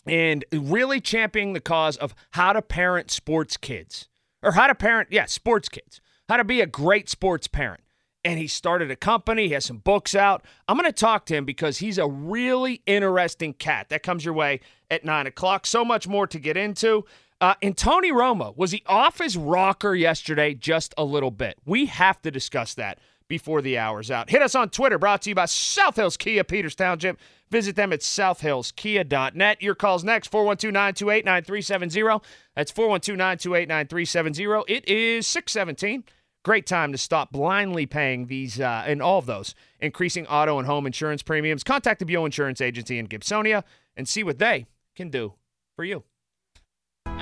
and 0.07 0.43
really 0.51 1.03
championing 1.03 1.53
the 1.53 1.61
cause 1.61 1.99
of 1.99 2.15
how 2.31 2.55
to 2.55 2.63
parent 2.63 3.11
sports 3.11 3.59
kids 3.59 4.09
or 4.43 4.53
how 4.53 4.69
to 4.69 4.75
parent, 4.75 5.09
yeah, 5.13 5.27
sports 5.27 5.69
kids, 5.69 6.01
how 6.31 6.39
to 6.39 6.45
be 6.45 6.63
a 6.63 6.67
great 6.67 7.11
sports 7.11 7.49
parent. 7.49 7.83
And 8.25 8.39
he 8.39 8.47
started 8.47 8.91
a 8.91 8.97
company, 8.97 9.49
he 9.49 9.53
has 9.53 9.67
some 9.67 9.79
books 9.79 10.15
out. 10.15 10.47
I'm 10.67 10.79
going 10.79 10.89
to 10.89 10.93
talk 10.93 11.27
to 11.27 11.37
him 11.37 11.45
because 11.45 11.79
he's 11.79 11.99
a 11.99 12.07
really 12.07 12.81
interesting 12.87 13.53
cat. 13.53 13.91
That 13.91 14.03
comes 14.03 14.25
your 14.25 14.33
way 14.33 14.61
at 14.91 15.05
nine 15.05 15.27
o'clock. 15.27 15.67
So 15.67 15.85
much 15.85 16.09
more 16.09 16.27
to 16.27 16.39
get 16.39 16.57
into. 16.57 17.05
Uh, 17.43 17.57
and 17.61 17.77
Tony 17.77 18.13
Romo, 18.13 18.57
was 18.57 18.71
he 18.71 18.85
off 18.87 19.19
his 19.19 19.37
rocker 19.37 19.97
yesterday 19.97 20.55
just 20.55 20.95
a 20.97 21.03
little 21.03 21.33
bit? 21.33 21.59
We 21.67 21.87
have 21.87 22.23
to 22.23 22.31
discuss 22.31 22.75
that 22.75 23.01
before 23.27 23.61
the 23.61 23.77
hour's 23.79 24.13
out. 24.13 24.31
Hit 24.31 24.43
us 24.43 24.55
on 24.55 24.69
Twitter, 24.69 24.97
brought 24.97 25.23
to 25.23 25.31
you 25.31 25.35
by 25.35 25.47
South 25.47 25.97
Hills 25.97 26.17
Kia, 26.17 26.45
Peters 26.45 26.77
Township. 26.77 27.19
Visit 27.51 27.75
them 27.75 27.93
at 27.93 27.99
southhillskia.net. 27.99 29.61
Your 29.61 29.75
call's 29.75 30.05
next, 30.05 30.29
412 30.29 30.73
928 30.73 31.25
9370. 31.25 32.25
That's 32.55 32.71
412 32.71 33.19
928 33.19 33.69
9370. 33.69 34.73
It 34.73 34.89
is 34.89 35.27
617. 35.27 36.05
Great 36.45 36.67
time 36.67 36.93
to 36.93 36.99
stop 36.99 37.33
blindly 37.33 37.87
paying 37.87 38.27
these 38.27 38.61
uh, 38.61 38.85
and 38.87 39.03
all 39.03 39.19
of 39.19 39.27
those 39.27 39.57
increasing 39.81 40.29
auto 40.29 40.59
and 40.59 40.67
home 40.69 40.87
insurance 40.87 41.25
premiums. 41.25 41.65
Contact 41.65 41.99
the 41.99 42.07
Buell 42.07 42.25
Insurance 42.25 42.61
Agency 42.61 43.01
in 43.01 43.09
Gibsonia 43.09 43.65
and 43.97 44.09
see 44.09 44.23
what 44.23 44.39
they 44.39 44.67
can 44.95 45.11
do 45.11 45.35
for 45.75 45.85
you. 45.85 46.05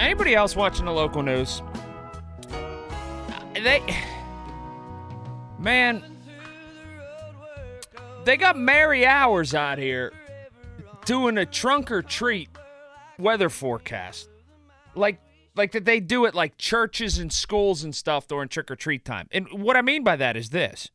Anybody 0.00 0.34
else 0.34 0.56
watching 0.56 0.86
the 0.86 0.92
local 0.92 1.22
news? 1.22 1.62
They, 3.52 3.82
man, 5.58 6.02
they 8.24 8.38
got 8.38 8.56
Mary 8.56 9.04
Ours 9.04 9.54
out 9.54 9.76
here 9.76 10.14
doing 11.04 11.36
a 11.36 11.44
trunk 11.44 11.90
or 11.90 12.00
treat 12.00 12.48
weather 13.18 13.50
forecast. 13.50 14.30
Like 14.94 15.20
like 15.54 15.72
that 15.72 15.84
they 15.84 16.00
do 16.00 16.24
it 16.24 16.34
like 16.34 16.56
churches 16.56 17.18
and 17.18 17.30
schools 17.30 17.84
and 17.84 17.94
stuff 17.94 18.26
during 18.26 18.48
trick 18.48 18.70
or 18.70 18.76
treat 18.76 19.04
time. 19.04 19.28
And 19.30 19.48
what 19.52 19.76
I 19.76 19.82
mean 19.82 20.02
by 20.02 20.16
that 20.16 20.34
is 20.34 20.48
this. 20.48 20.90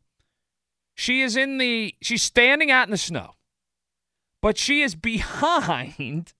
She 0.95 1.21
is 1.21 1.38
in 1.38 1.59
the 1.59 1.93
she's 2.01 2.24
standing 2.24 2.71
out 2.71 2.88
in 2.88 2.91
the 2.91 2.97
snow. 2.97 3.35
But 4.41 4.57
she 4.57 4.81
is 4.81 4.95
behind 4.95 6.33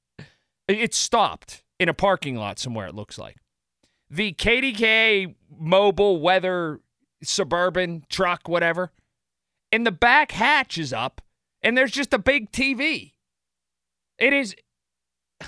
It 0.68 0.96
stopped 0.96 1.62
in 1.80 1.90
a 1.90 1.94
parking 1.94 2.36
lot 2.36 2.60
somewhere 2.60 2.88
it 2.88 2.96
looks 2.96 3.18
like. 3.18 3.38
The 4.10 4.34
KDK 4.34 5.36
mobile 5.58 6.20
weather 6.22 6.80
suburban 7.24 8.06
truck 8.10 8.48
whatever. 8.48 8.92
And 9.72 9.86
the 9.86 9.92
back 9.92 10.32
hatch 10.32 10.78
is 10.78 10.94
up 10.94 11.22
and 11.62 11.78
there's 11.78 11.92
just 11.92 12.14
a 12.14 12.20
big 12.20 12.52
TV. 12.52 13.14
It 14.20 14.34
is. 14.34 14.56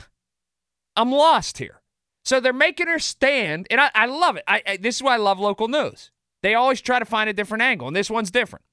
I'm 0.95 1.11
lost 1.11 1.59
here. 1.59 1.81
So 2.25 2.41
they're 2.41 2.51
making 2.51 2.87
her 2.87 2.99
stand, 2.99 3.67
and 3.69 3.79
I, 3.79 3.89
I 3.95 4.05
love 4.05 4.35
it. 4.35 4.43
I, 4.47 4.61
I, 4.67 4.77
this 4.77 4.97
is 4.97 5.03
why 5.03 5.13
I 5.13 5.17
love 5.17 5.39
local 5.39 5.69
news. 5.69 6.11
They 6.43 6.55
always 6.55 6.81
try 6.81 6.99
to 6.99 7.05
find 7.05 7.29
a 7.29 7.33
different 7.33 7.61
angle, 7.61 7.87
and 7.87 7.95
this 7.95 8.09
one's 8.09 8.31
different. 8.31 8.65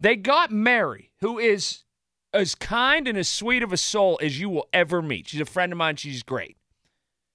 They 0.00 0.16
got 0.16 0.50
Mary, 0.50 1.12
who 1.20 1.38
is 1.38 1.84
as 2.32 2.54
kind 2.54 3.08
and 3.08 3.18
as 3.18 3.28
sweet 3.28 3.62
of 3.62 3.72
a 3.72 3.76
soul 3.76 4.18
as 4.22 4.40
you 4.40 4.48
will 4.48 4.68
ever 4.72 5.02
meet. 5.02 5.28
She's 5.28 5.40
a 5.40 5.46
friend 5.46 5.72
of 5.72 5.78
mine. 5.78 5.96
She's 5.96 6.22
great. 6.22 6.56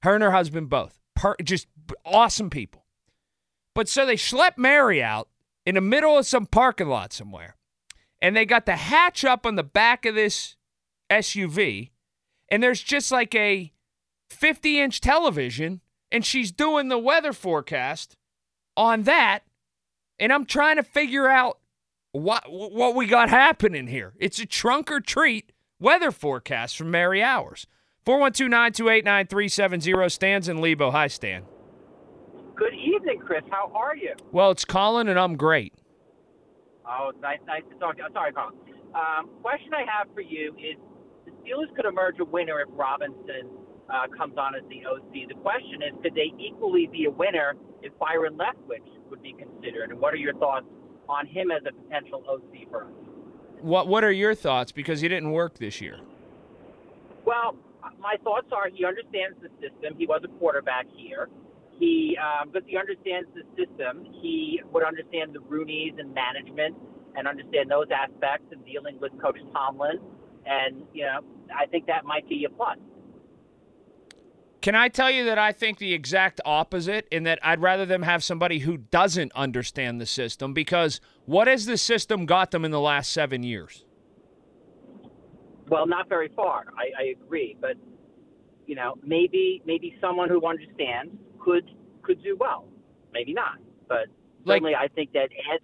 Her 0.01 0.15
and 0.15 0.23
her 0.23 0.31
husband 0.31 0.69
both. 0.69 0.99
Per, 1.15 1.35
just 1.43 1.67
awesome 2.05 2.49
people. 2.49 2.85
But 3.73 3.89
so 3.89 4.05
they 4.05 4.15
schlepp 4.15 4.57
Mary 4.57 5.03
out 5.03 5.29
in 5.65 5.75
the 5.75 5.81
middle 5.81 6.17
of 6.17 6.25
some 6.25 6.45
parking 6.45 6.87
lot 6.87 7.11
somewhere, 7.11 7.55
and 8.21 8.35
they 8.35 8.45
got 8.45 8.65
the 8.65 8.75
hatch 8.75 9.25
up 9.25 9.45
on 9.45 9.55
the 9.55 9.63
back 9.63 10.05
of 10.05 10.15
this 10.15 10.55
SUV, 11.09 11.91
and 12.49 12.63
there's 12.63 12.81
just 12.81 13.11
like 13.11 13.35
a 13.35 13.73
50 14.29 14.79
inch 14.79 15.01
television, 15.01 15.81
and 16.11 16.25
she's 16.25 16.51
doing 16.51 16.87
the 16.87 16.97
weather 16.97 17.33
forecast 17.33 18.15
on 18.77 19.03
that. 19.03 19.39
And 20.19 20.31
I'm 20.31 20.45
trying 20.45 20.77
to 20.77 20.83
figure 20.83 21.27
out 21.27 21.59
what 22.15 22.43
what 22.48 22.95
we 22.95 23.07
got 23.07 23.29
happening 23.29 23.88
here. 23.88 24.13
It's 24.17 24.39
a 24.39 24.45
trunk 24.45 24.91
or 24.91 25.00
treat 25.00 25.51
weather 25.79 26.12
forecast 26.12 26.77
from 26.77 26.91
Mary 26.91 27.22
Ours. 27.22 27.67
412 28.05 28.50
928 28.50 29.03
9370. 29.03 30.10
Stan's 30.10 30.48
in 30.48 30.62
Lebo. 30.62 30.91
Hi, 30.91 31.07
Stan. 31.07 31.43
Good 32.55 32.74
evening, 32.74 33.19
Chris. 33.19 33.43
How 33.51 33.72
are 33.75 33.98
you? 33.98 34.13
Well, 34.31 34.51
it's 34.51 34.63
Colin, 34.63 35.10
and 35.10 35.19
I'm 35.19 35.36
great. 35.36 35.74
Oh, 36.88 37.12
nice, 37.19 37.39
nice 37.48 37.63
to 37.72 37.79
talk 37.79 37.98
to 37.98 38.03
you. 38.03 38.10
Sorry, 38.13 38.31
Colin. 38.31 38.55
Um, 38.93 39.29
question 39.41 39.74
I 39.74 39.84
have 39.91 40.07
for 40.13 40.22
you 40.22 40.55
is 40.55 40.77
the 41.25 41.31
Steelers 41.31 41.75
could 41.75 41.86
emerge 41.86 42.19
a 42.19 42.25
winner 42.25 42.62
if 42.62 42.69
Robinson 42.72 43.50
uh, 43.89 44.07
comes 44.15 44.38
on 44.38 44.55
as 44.55 44.62
the 44.69 44.86
OC. 44.88 45.27
The 45.27 45.36
question 45.41 45.81
is, 45.81 45.91
could 46.01 46.15
they 46.15 46.31
equally 46.39 46.88
be 46.89 47.05
a 47.05 47.12
winner 47.12 47.55
if 47.81 47.91
Byron 48.00 48.38
Leftwich 48.38 48.88
would 49.10 49.22
be 49.22 49.34
considered? 49.34 49.89
And 49.89 50.00
what 50.00 50.13
are 50.13 50.17
your 50.17 50.36
thoughts 50.36 50.67
on 51.09 51.27
him 51.27 51.51
as 51.51 51.63
a 51.67 51.74
potential 51.74 52.24
OC 52.27 52.69
for 52.69 52.85
us? 52.85 52.91
What 53.62 53.88
What 53.88 54.03
are 54.03 54.12
your 54.12 54.35
thoughts? 54.35 54.71
Because 54.71 55.01
he 55.01 55.07
didn't 55.07 55.31
work 55.31 55.57
this 55.57 55.81
year. 55.81 56.00
Well, 57.25 57.55
my 58.00 58.15
thoughts 58.24 58.47
are 58.51 58.69
he 58.71 58.85
understands 58.85 59.38
the 59.41 59.50
system. 59.62 59.97
He 59.97 60.05
was 60.05 60.21
a 60.24 60.27
quarterback 60.39 60.85
here. 60.95 61.29
He, 61.79 62.17
um, 62.17 62.51
because 62.51 62.67
he 62.67 62.77
understands 62.77 63.27
the 63.35 63.43
system, 63.57 64.05
he 64.21 64.62
would 64.71 64.85
understand 64.85 65.33
the 65.33 65.39
Rooneys 65.39 66.00
and 66.00 66.13
management 66.13 66.77
and 67.17 67.27
understand 67.27 67.69
those 67.69 67.88
aspects 67.91 68.53
of 68.53 68.65
dealing 68.65 68.97
with 69.01 69.12
Coach 69.21 69.39
Tomlin 69.51 70.00
and, 70.45 70.83
you 70.93 71.05
know, 71.05 71.21
I 71.53 71.65
think 71.65 71.88
that 71.88 72.05
might 72.05 72.27
be 72.29 72.45
a 72.45 72.50
plus. 72.50 72.77
Can 74.65 74.74
I 74.74 74.88
tell 74.88 75.12
you 75.12 75.25
that 75.25 75.38
I 75.38 75.51
think 75.51 75.77
the 75.77 75.93
exact 75.93 76.41
opposite 76.43 77.07
in 77.12 77.22
that 77.25 77.38
I'd 77.43 77.62
rather 77.62 77.86
them 77.86 78.01
have 78.01 78.24
somebody 78.24 78.57
who 78.57 78.77
doesn't 78.77 79.31
understand 79.36 80.01
the 80.01 80.07
system 80.07 80.55
because 80.55 81.00
what 81.25 81.48
has 81.48 81.67
the 81.67 81.77
system 81.77 82.25
got 82.25 82.50
them 82.50 82.65
in 82.65 82.72
the 82.72 82.79
last 82.79 83.12
seven 83.12 83.43
years? 83.43 83.86
Well, 85.69 85.86
not 85.86 86.10
very 86.10 86.29
far. 86.36 86.63
I, 86.75 87.00
I 87.00 87.03
agree, 87.10 87.55
but 87.62 87.75
you 88.65 88.74
know, 88.74 88.95
maybe 89.03 89.62
maybe 89.67 89.95
someone 90.01 90.29
who 90.29 90.43
understands 90.43 91.13
could 91.38 91.69
could 92.01 92.24
do 92.24 92.36
well. 92.39 92.65
Maybe 93.13 93.34
not, 93.34 93.60
but 93.88 94.07
certainly 94.48 94.72
like, 94.72 94.81
I 94.81 94.88
think 94.95 95.13
that 95.13 95.29
Ed, 95.53 95.60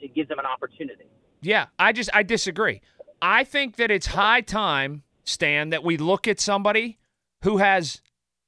it 0.00 0.16
gives 0.16 0.28
them 0.28 0.40
an 0.40 0.46
opportunity. 0.46 1.04
Yeah, 1.42 1.66
I 1.78 1.92
just 1.92 2.10
I 2.12 2.24
disagree. 2.24 2.80
I 3.22 3.44
think 3.44 3.76
that 3.76 3.92
it's 3.92 4.06
high 4.06 4.40
time, 4.40 5.04
Stan, 5.22 5.70
that 5.70 5.84
we 5.84 5.96
look 5.96 6.26
at 6.26 6.40
somebody 6.40 6.98
who 7.42 7.58
has 7.58 8.02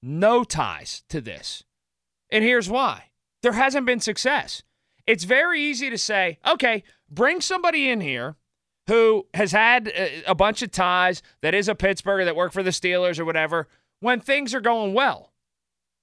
no 0.04 0.44
ties 0.44 1.02
to 1.08 1.20
this. 1.20 1.64
And 2.30 2.44
here's 2.44 2.68
why 2.68 3.04
there 3.42 3.52
hasn't 3.52 3.86
been 3.86 4.00
success. 4.00 4.62
It's 5.06 5.24
very 5.24 5.60
easy 5.60 5.90
to 5.90 5.98
say, 5.98 6.38
okay, 6.46 6.82
bring 7.10 7.40
somebody 7.40 7.88
in 7.88 8.00
here 8.00 8.36
who 8.86 9.26
has 9.34 9.52
had 9.52 9.88
uh, 9.88 10.06
a 10.26 10.34
bunch 10.34 10.62
of 10.62 10.70
ties, 10.70 11.22
that 11.40 11.54
is 11.54 11.68
a 11.68 11.74
Pittsburgher, 11.74 12.24
that 12.24 12.36
worked 12.36 12.54
for 12.54 12.62
the 12.62 12.70
Steelers 12.70 13.18
or 13.18 13.24
whatever, 13.24 13.68
when 14.00 14.20
things 14.20 14.54
are 14.54 14.60
going 14.60 14.92
well. 14.92 15.32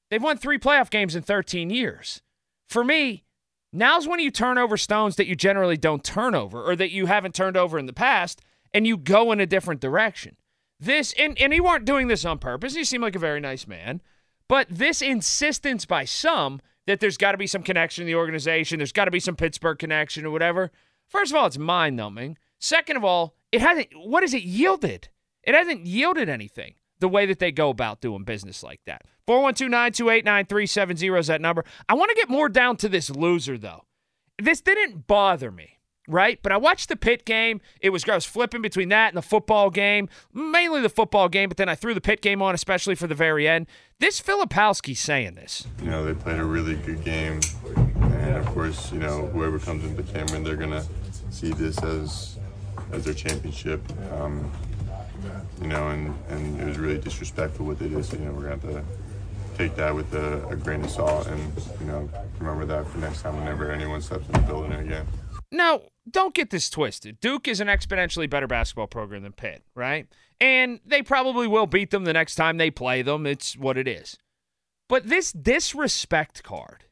They've 0.09 0.21
won 0.21 0.37
three 0.37 0.57
playoff 0.57 0.89
games 0.89 1.15
in 1.15 1.21
13 1.21 1.69
years. 1.69 2.21
For 2.67 2.83
me, 2.83 3.23
now's 3.71 4.07
when 4.07 4.19
you 4.19 4.31
turn 4.31 4.57
over 4.57 4.77
stones 4.77 5.15
that 5.15 5.27
you 5.27 5.35
generally 5.35 5.77
don't 5.77 6.03
turn 6.03 6.33
over 6.33 6.63
or 6.63 6.75
that 6.75 6.91
you 6.91 7.05
haven't 7.05 7.35
turned 7.35 7.57
over 7.57 7.77
in 7.77 7.85
the 7.85 7.93
past 7.93 8.41
and 8.73 8.87
you 8.87 8.97
go 8.97 9.31
in 9.31 9.39
a 9.39 9.45
different 9.45 9.79
direction. 9.79 10.37
This, 10.81 11.13
and, 11.17 11.39
and 11.39 11.53
he 11.53 11.61
weren't 11.61 11.85
doing 11.85 12.07
this 12.07 12.25
on 12.25 12.39
purpose. 12.39 12.75
He 12.75 12.83
seemed 12.83 13.03
like 13.03 13.15
a 13.15 13.19
very 13.19 13.39
nice 13.39 13.67
man. 13.67 14.01
But 14.47 14.67
this 14.69 15.01
insistence 15.01 15.85
by 15.85 16.03
some 16.05 16.59
that 16.87 16.99
there's 16.99 17.17
got 17.17 17.31
to 17.31 17.37
be 17.37 17.47
some 17.47 17.63
connection 17.63 18.01
in 18.01 18.07
the 18.07 18.15
organization, 18.15 18.79
there's 18.79 18.91
got 18.91 19.05
to 19.05 19.11
be 19.11 19.19
some 19.19 19.35
Pittsburgh 19.35 19.77
connection 19.77 20.25
or 20.25 20.31
whatever. 20.31 20.71
First 21.07 21.31
of 21.31 21.37
all, 21.37 21.45
it's 21.45 21.57
mind 21.57 21.95
numbing. 21.95 22.37
Second 22.59 22.97
of 22.97 23.03
all, 23.03 23.35
it 23.51 23.61
hasn't, 23.61 23.87
what 23.95 24.23
has 24.23 24.33
it 24.33 24.43
yielded? 24.43 25.09
It 25.43 25.55
hasn't 25.55 25.85
yielded 25.85 26.27
anything 26.27 26.75
the 26.99 27.09
way 27.09 27.25
that 27.25 27.39
they 27.39 27.51
go 27.51 27.69
about 27.69 28.01
doing 28.01 28.23
business 28.23 28.63
like 28.63 28.81
that. 28.85 29.03
412 29.27 29.69
928 29.69 30.25
9370 30.25 31.19
is 31.19 31.27
that 31.27 31.41
number. 31.41 31.63
I 31.87 31.93
want 31.93 32.09
to 32.09 32.15
get 32.15 32.29
more 32.29 32.49
down 32.49 32.77
to 32.77 32.89
this 32.89 33.09
loser, 33.09 33.57
though. 33.57 33.85
This 34.41 34.61
didn't 34.61 35.07
bother 35.07 35.51
me 35.51 35.79
right? 36.07 36.39
But 36.41 36.51
I 36.51 36.57
watched 36.57 36.89
the 36.89 36.95
Pitt 36.95 37.25
game. 37.25 37.61
It 37.79 37.89
was 37.89 38.07
I 38.07 38.15
was 38.15 38.25
flipping 38.25 38.61
between 38.61 38.89
that 38.89 39.09
and 39.09 39.17
the 39.17 39.21
football 39.21 39.69
game, 39.69 40.09
mainly 40.33 40.81
the 40.81 40.89
football 40.89 41.29
game, 41.29 41.49
but 41.49 41.57
then 41.57 41.69
I 41.69 41.75
threw 41.75 41.93
the 41.93 42.01
Pitt 42.01 42.21
game 42.21 42.41
on, 42.41 42.55
especially 42.55 42.95
for 42.95 43.07
the 43.07 43.15
very 43.15 43.47
end. 43.47 43.67
This 43.99 44.21
Filipowski 44.21 44.95
saying 44.97 45.35
this. 45.35 45.67
You 45.81 45.89
know, 45.89 46.05
they 46.05 46.13
played 46.13 46.39
a 46.39 46.45
really 46.45 46.75
good 46.75 47.03
game, 47.03 47.39
and 47.75 48.37
of 48.37 48.45
course, 48.47 48.91
you 48.91 48.99
know, 48.99 49.27
whoever 49.27 49.59
comes 49.59 49.83
into 49.83 50.03
Cameron, 50.03 50.43
they're 50.43 50.55
gonna 50.55 50.83
see 51.29 51.51
this 51.51 51.81
as 51.83 52.37
as 52.91 53.05
their 53.05 53.13
championship. 53.13 53.81
Um, 54.13 54.51
you 55.61 55.67
know, 55.67 55.89
and, 55.89 56.13
and 56.29 56.59
it 56.59 56.65
was 56.65 56.77
really 56.77 56.97
disrespectful 56.97 57.65
what 57.65 57.79
they 57.79 57.87
did. 57.87 58.03
So, 58.03 58.17
you 58.17 58.25
know, 58.25 58.31
we're 58.31 58.43
to 58.43 58.49
have 58.49 58.61
to 58.61 58.83
take 59.57 59.75
that 59.75 59.93
with 59.93 60.13
a, 60.13 60.47
a 60.47 60.55
grain 60.55 60.83
of 60.83 60.89
salt 60.89 61.27
and, 61.27 61.53
you 61.79 61.85
know, 61.85 62.09
remember 62.39 62.65
that 62.65 62.87
for 62.87 62.97
next 62.97 63.21
time 63.21 63.37
whenever 63.37 63.71
anyone 63.71 64.01
steps 64.01 64.25
in 64.27 64.33
the 64.33 64.39
building 64.39 64.73
again. 64.73 65.05
Now, 65.51 65.81
don't 66.09 66.33
get 66.33 66.49
this 66.49 66.69
twisted. 66.69 67.19
Duke 67.19 67.47
is 67.47 67.59
an 67.59 67.67
exponentially 67.67 68.29
better 68.29 68.47
basketball 68.47 68.87
program 68.87 69.23
than 69.23 69.33
Pitt, 69.33 69.63
right? 69.75 70.07
And 70.39 70.79
they 70.85 71.03
probably 71.03 71.47
will 71.47 71.67
beat 71.67 71.91
them 71.91 72.05
the 72.05 72.13
next 72.13 72.35
time 72.35 72.57
they 72.57 72.71
play 72.71 73.01
them. 73.01 73.27
It's 73.27 73.55
what 73.55 73.77
it 73.77 73.87
is. 73.87 74.17
But 74.89 75.07
this 75.07 75.31
disrespect 75.31 76.43
card 76.43 76.85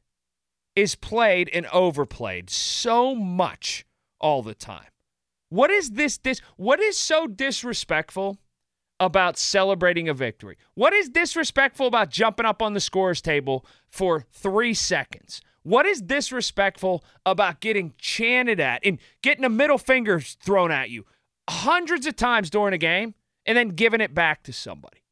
is 0.75 0.96
played 0.96 1.50
and 1.51 1.66
overplayed 1.68 2.50
so 2.50 3.16
much 3.16 3.86
all 4.22 4.42
the 4.44 4.54
time. 4.54 4.86
What 5.50 5.72
is 5.72 5.92
this 5.92 6.18
this 6.18 6.42
what 6.58 6.80
is 6.80 6.98
so 6.98 7.25
disrespectful 7.25 8.38
about 9.00 9.38
celebrating 9.38 10.08
a 10.08 10.13
victory? 10.13 10.58
What 10.75 10.94
is 10.94 11.10
disrespectful 11.10 11.88
about 11.88 12.12
jumping 12.12 12.46
up 12.46 12.62
on 12.62 12.74
the 12.74 12.80
scores 12.80 13.22
table 13.22 13.66
for 13.89 14.25
3 14.32 14.74
seconds? 14.74 15.42
What 15.63 15.86
is 15.86 16.01
disrespectful 16.01 17.04
about 17.25 17.60
getting 17.60 17.94
chanted 17.98 18.60
at 18.60 18.86
and 18.86 19.00
getting 19.22 19.44
a 19.44 19.50
middle 19.50 19.78
finger 19.78 20.20
thrown 20.20 20.72
at 20.72 20.89
you 20.89 21.06
hundreds 21.50 22.06
of 22.06 22.16
times 22.16 22.50
during 22.50 22.74
a 22.74 22.78
game 22.78 23.16
and 23.46 23.58
then 23.58 23.70
giving 23.70 24.01
it 24.01 24.13
back 24.13 24.44
to 24.44 24.54
somebody? 24.54 25.04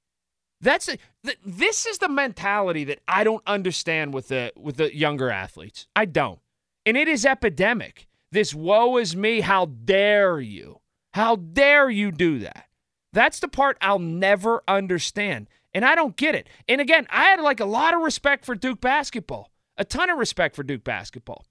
That's 0.60 0.88
a, 0.88 0.98
th- 1.24 1.40
this 1.46 1.86
is 1.86 2.00
the 2.00 2.10
mentality 2.10 2.84
that 2.86 3.00
I 3.08 3.24
don't 3.24 3.44
understand 3.46 4.14
with 4.14 4.30
the 4.30 4.52
with 4.58 4.78
the 4.78 4.96
younger 4.96 5.30
athletes. 5.30 5.88
I 5.96 6.06
don't. 6.06 6.40
And 6.86 6.98
it 6.98 7.08
is 7.08 7.26
epidemic. 7.26 8.08
This 8.32 8.54
woe 8.54 8.98
is 8.98 9.16
me, 9.16 9.42
how 9.42 9.66
dare 9.66 10.40
you? 10.40 10.80
How 11.14 11.36
dare 11.36 11.90
you 11.90 12.12
do 12.12 12.40
that? 12.40 12.66
That's 13.14 13.40
the 13.40 13.48
part 13.48 13.78
I'll 13.82 14.00
never 14.00 14.64
understand. 14.68 15.48
And 15.74 15.86
I 15.86 15.96
don't 15.96 16.16
get 16.16 16.36
it. 16.36 16.48
And 16.68 16.82
again, 16.82 17.08
I 17.10 17.26
had 17.26 17.40
like 17.40 17.60
a 17.60 17.66
lot 17.66 17.94
of 17.94 18.02
respect 18.02 18.46
for 18.46 18.56
Duke 18.56 18.82
basketball 18.82 19.52
a 19.78 19.86
ton 19.86 20.10
of 20.10 20.18
respect 20.18 20.56
for 20.56 20.64
Duke 20.64 20.84
basketball. 20.84 21.46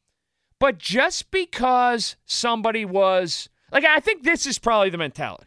But 0.59 0.79
just 0.79 1.31
because 1.31 2.17
somebody 2.25 2.85
was, 2.85 3.49
like, 3.71 3.85
I 3.85 4.01
think 4.01 4.23
this 4.23 4.47
is 4.47 4.59
probably 4.59 4.91
the 4.91 4.99
mentality. 4.99 5.47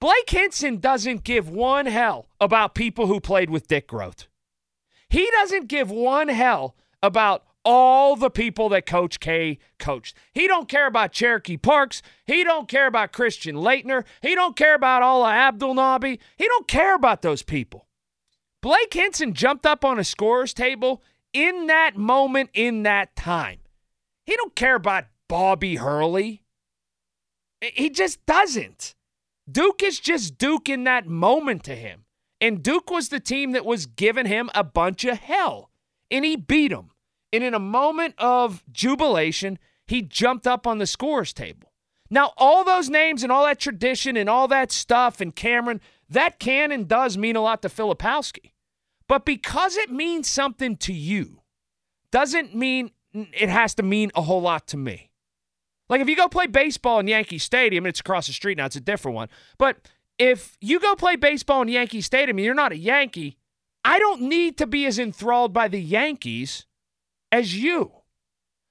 Blake 0.00 0.28
Hinson 0.28 0.78
doesn't 0.78 1.24
give 1.24 1.48
one 1.48 1.86
hell 1.86 2.28
about 2.40 2.74
people 2.74 3.06
who 3.06 3.18
played 3.18 3.50
with 3.50 3.66
Dick 3.66 3.88
Groat. 3.88 4.28
He 5.08 5.28
doesn't 5.32 5.68
give 5.68 5.90
one 5.90 6.28
hell 6.28 6.76
about 7.02 7.44
all 7.64 8.14
the 8.14 8.30
people 8.30 8.68
that 8.68 8.86
Coach 8.86 9.18
K 9.18 9.58
coached. 9.78 10.16
He 10.32 10.46
don't 10.46 10.68
care 10.68 10.86
about 10.86 11.12
Cherokee 11.12 11.56
Parks. 11.56 12.00
He 12.24 12.44
don't 12.44 12.68
care 12.68 12.86
about 12.86 13.12
Christian 13.12 13.56
Laettner. 13.56 14.04
He 14.22 14.36
don't 14.36 14.54
care 14.54 14.74
about 14.74 15.02
Alaa 15.02 15.32
Abdelnaby. 15.48 16.20
He 16.36 16.46
don't 16.46 16.68
care 16.68 16.94
about 16.94 17.22
those 17.22 17.42
people. 17.42 17.88
Blake 18.62 18.92
Hinson 18.92 19.32
jumped 19.34 19.66
up 19.66 19.84
on 19.84 19.98
a 19.98 20.04
scorer's 20.04 20.54
table 20.54 21.02
in 21.32 21.66
that 21.66 21.96
moment, 21.96 22.50
in 22.54 22.82
that 22.84 23.14
time. 23.16 23.58
He 24.24 24.36
don't 24.36 24.56
care 24.56 24.74
about 24.74 25.04
Bobby 25.28 25.76
Hurley. 25.76 26.42
He 27.60 27.90
just 27.90 28.24
doesn't. 28.26 28.94
Duke 29.50 29.82
is 29.82 30.00
just 30.00 30.38
Duke 30.38 30.68
in 30.68 30.84
that 30.84 31.06
moment 31.06 31.64
to 31.64 31.74
him. 31.74 32.04
And 32.40 32.62
Duke 32.62 32.90
was 32.90 33.08
the 33.08 33.20
team 33.20 33.52
that 33.52 33.64
was 33.64 33.86
giving 33.86 34.26
him 34.26 34.50
a 34.54 34.64
bunch 34.64 35.04
of 35.04 35.18
hell. 35.18 35.70
And 36.10 36.24
he 36.24 36.36
beat 36.36 36.68
them. 36.68 36.90
And 37.32 37.42
in 37.42 37.54
a 37.54 37.58
moment 37.58 38.14
of 38.18 38.62
jubilation, 38.72 39.58
he 39.86 40.02
jumped 40.02 40.46
up 40.46 40.66
on 40.66 40.78
the 40.78 40.86
scores 40.86 41.32
table. 41.32 41.72
Now, 42.10 42.32
all 42.36 42.64
those 42.64 42.88
names 42.88 43.22
and 43.22 43.32
all 43.32 43.44
that 43.44 43.58
tradition 43.58 44.16
and 44.16 44.28
all 44.28 44.48
that 44.48 44.70
stuff 44.70 45.20
and 45.20 45.34
Cameron, 45.34 45.80
that 46.08 46.38
can 46.38 46.70
and 46.70 46.86
does 46.86 47.16
mean 47.16 47.36
a 47.36 47.40
lot 47.40 47.62
to 47.62 47.68
Filipowski. 47.68 48.52
But 49.08 49.24
because 49.24 49.76
it 49.76 49.90
means 49.90 50.28
something 50.28 50.76
to 50.78 50.92
you, 50.92 51.42
doesn't 52.10 52.54
mean 52.54 52.90
it 53.12 53.48
has 53.48 53.74
to 53.74 53.82
mean 53.82 54.10
a 54.14 54.22
whole 54.22 54.40
lot 54.40 54.66
to 54.68 54.76
me. 54.76 55.10
Like 55.88 56.00
if 56.00 56.08
you 56.08 56.16
go 56.16 56.28
play 56.28 56.46
baseball 56.46 56.98
in 56.98 57.08
Yankee 57.08 57.38
Stadium, 57.38 57.84
and 57.84 57.90
it's 57.90 58.00
across 58.00 58.26
the 58.26 58.32
street 58.32 58.58
now, 58.58 58.66
it's 58.66 58.76
a 58.76 58.80
different 58.80 59.14
one. 59.14 59.28
But 59.58 59.76
if 60.18 60.56
you 60.60 60.80
go 60.80 60.94
play 60.96 61.16
baseball 61.16 61.62
in 61.62 61.68
Yankee 61.68 62.00
Stadium 62.00 62.38
and 62.38 62.44
you're 62.44 62.54
not 62.54 62.72
a 62.72 62.76
Yankee, 62.76 63.36
I 63.84 63.98
don't 63.98 64.22
need 64.22 64.58
to 64.58 64.66
be 64.66 64.86
as 64.86 64.98
enthralled 64.98 65.52
by 65.52 65.68
the 65.68 65.80
Yankees 65.80 66.66
as 67.30 67.56
you. 67.56 67.92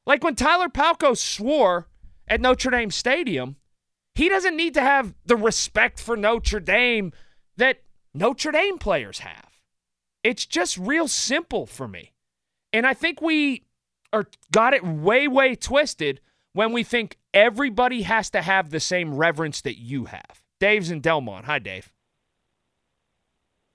Like 0.06 0.24
when 0.24 0.36
Tyler 0.36 0.68
Palko 0.68 1.16
swore 1.18 1.88
at 2.28 2.42
Notre 2.42 2.72
Dame 2.72 2.92
Stadium, 2.92 3.56
he 4.14 4.30
doesn't 4.30 4.58
need 4.58 4.74
to 4.74 4.82
have 4.82 5.14
the 5.26 5.36
respect 5.38 6.00
for 6.00 6.18
Notre 6.18 6.60
Dame 6.60 7.14
that 7.58 7.82
Notre 8.14 8.52
Dame 8.52 8.78
players 8.78 9.20
have. 9.20 9.45
It's 10.26 10.48
just 10.48 10.80
real 10.80 11.08
simple 11.08 11.68
for 11.68 11.88
me. 11.88 12.12
And 12.74 12.88
I 12.88 12.96
think 12.96 13.22
we 13.22 13.62
are 14.12 14.26
got 14.52 14.74
it 14.74 14.84
way, 14.84 15.28
way 15.28 15.54
twisted 15.54 16.20
when 16.52 16.74
we 16.74 16.82
think 16.84 17.20
everybody 17.32 18.02
has 18.02 18.32
to 18.32 18.42
have 18.42 18.72
the 18.72 18.80
same 18.80 19.14
reverence 19.14 19.62
that 19.62 19.78
you 19.78 20.06
have. 20.06 20.42
Dave's 20.60 20.90
in 20.90 21.00
Delmont. 21.00 21.46
Hi, 21.46 21.60
Dave. 21.60 21.94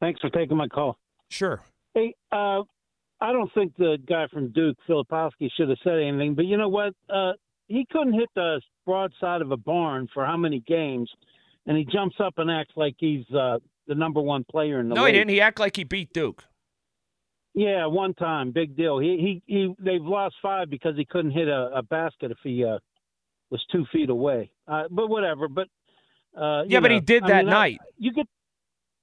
Thanks 0.00 0.20
for 0.20 0.28
taking 0.28 0.56
my 0.56 0.66
call. 0.66 0.98
Sure. 1.28 1.62
Hey, 1.94 2.16
uh, 2.32 2.62
I 3.20 3.32
don't 3.32 3.52
think 3.54 3.76
the 3.76 3.98
guy 4.08 4.26
from 4.32 4.50
Duke, 4.50 4.76
Filipowski, 4.88 5.50
should 5.56 5.68
have 5.68 5.78
said 5.84 6.00
anything, 6.00 6.34
but 6.34 6.46
you 6.46 6.56
know 6.56 6.68
what? 6.68 6.94
Uh, 7.08 7.34
he 7.68 7.86
couldn't 7.92 8.14
hit 8.14 8.28
the 8.34 8.60
broadside 8.84 9.40
of 9.40 9.52
a 9.52 9.56
barn 9.56 10.08
for 10.12 10.26
how 10.26 10.36
many 10.36 10.64
games, 10.66 11.08
and 11.66 11.76
he 11.76 11.84
jumps 11.84 12.16
up 12.18 12.34
and 12.38 12.50
acts 12.50 12.72
like 12.74 12.96
he's 12.98 13.24
uh, 13.30 13.58
the 13.90 13.96
number 13.96 14.20
one 14.20 14.44
player 14.44 14.79
in 14.79 14.88
the 14.88 14.94
no, 14.94 15.03
league. 15.03 15.14
he 15.14 15.18
didn't. 15.18 15.31
He 15.31 15.40
acted 15.40 15.61
like 15.61 15.76
he 15.76 15.83
beat 15.83 16.12
Duke. 16.12 16.44
Yeah, 17.55 17.87
one 17.87 18.14
time, 18.14 18.53
big 18.53 18.76
deal. 18.76 19.00
He 19.00 19.42
he, 19.46 19.53
he 19.53 19.74
they've 19.81 20.00
lost 20.00 20.37
five 20.40 20.70
because 20.70 20.96
he 20.96 21.05
couldn't 21.05 21.33
hit 21.33 21.48
a, 21.48 21.70
a 21.74 21.83
basket 21.83 22.31
if 22.31 22.38
he 22.44 22.64
uh, 22.64 22.79
was 23.50 23.61
two 23.72 23.85
feet 23.92 24.09
away. 24.09 24.53
Uh, 24.68 24.85
but 24.88 25.09
whatever. 25.09 25.48
But 25.48 25.66
uh, 26.40 26.62
yeah, 26.68 26.79
know, 26.79 26.83
but 26.83 26.92
he 26.92 27.00
did 27.00 27.24
that 27.24 27.33
I 27.33 27.42
mean, 27.42 27.46
night. 27.46 27.79
I, 27.83 27.87
you 27.98 28.12
get. 28.12 28.26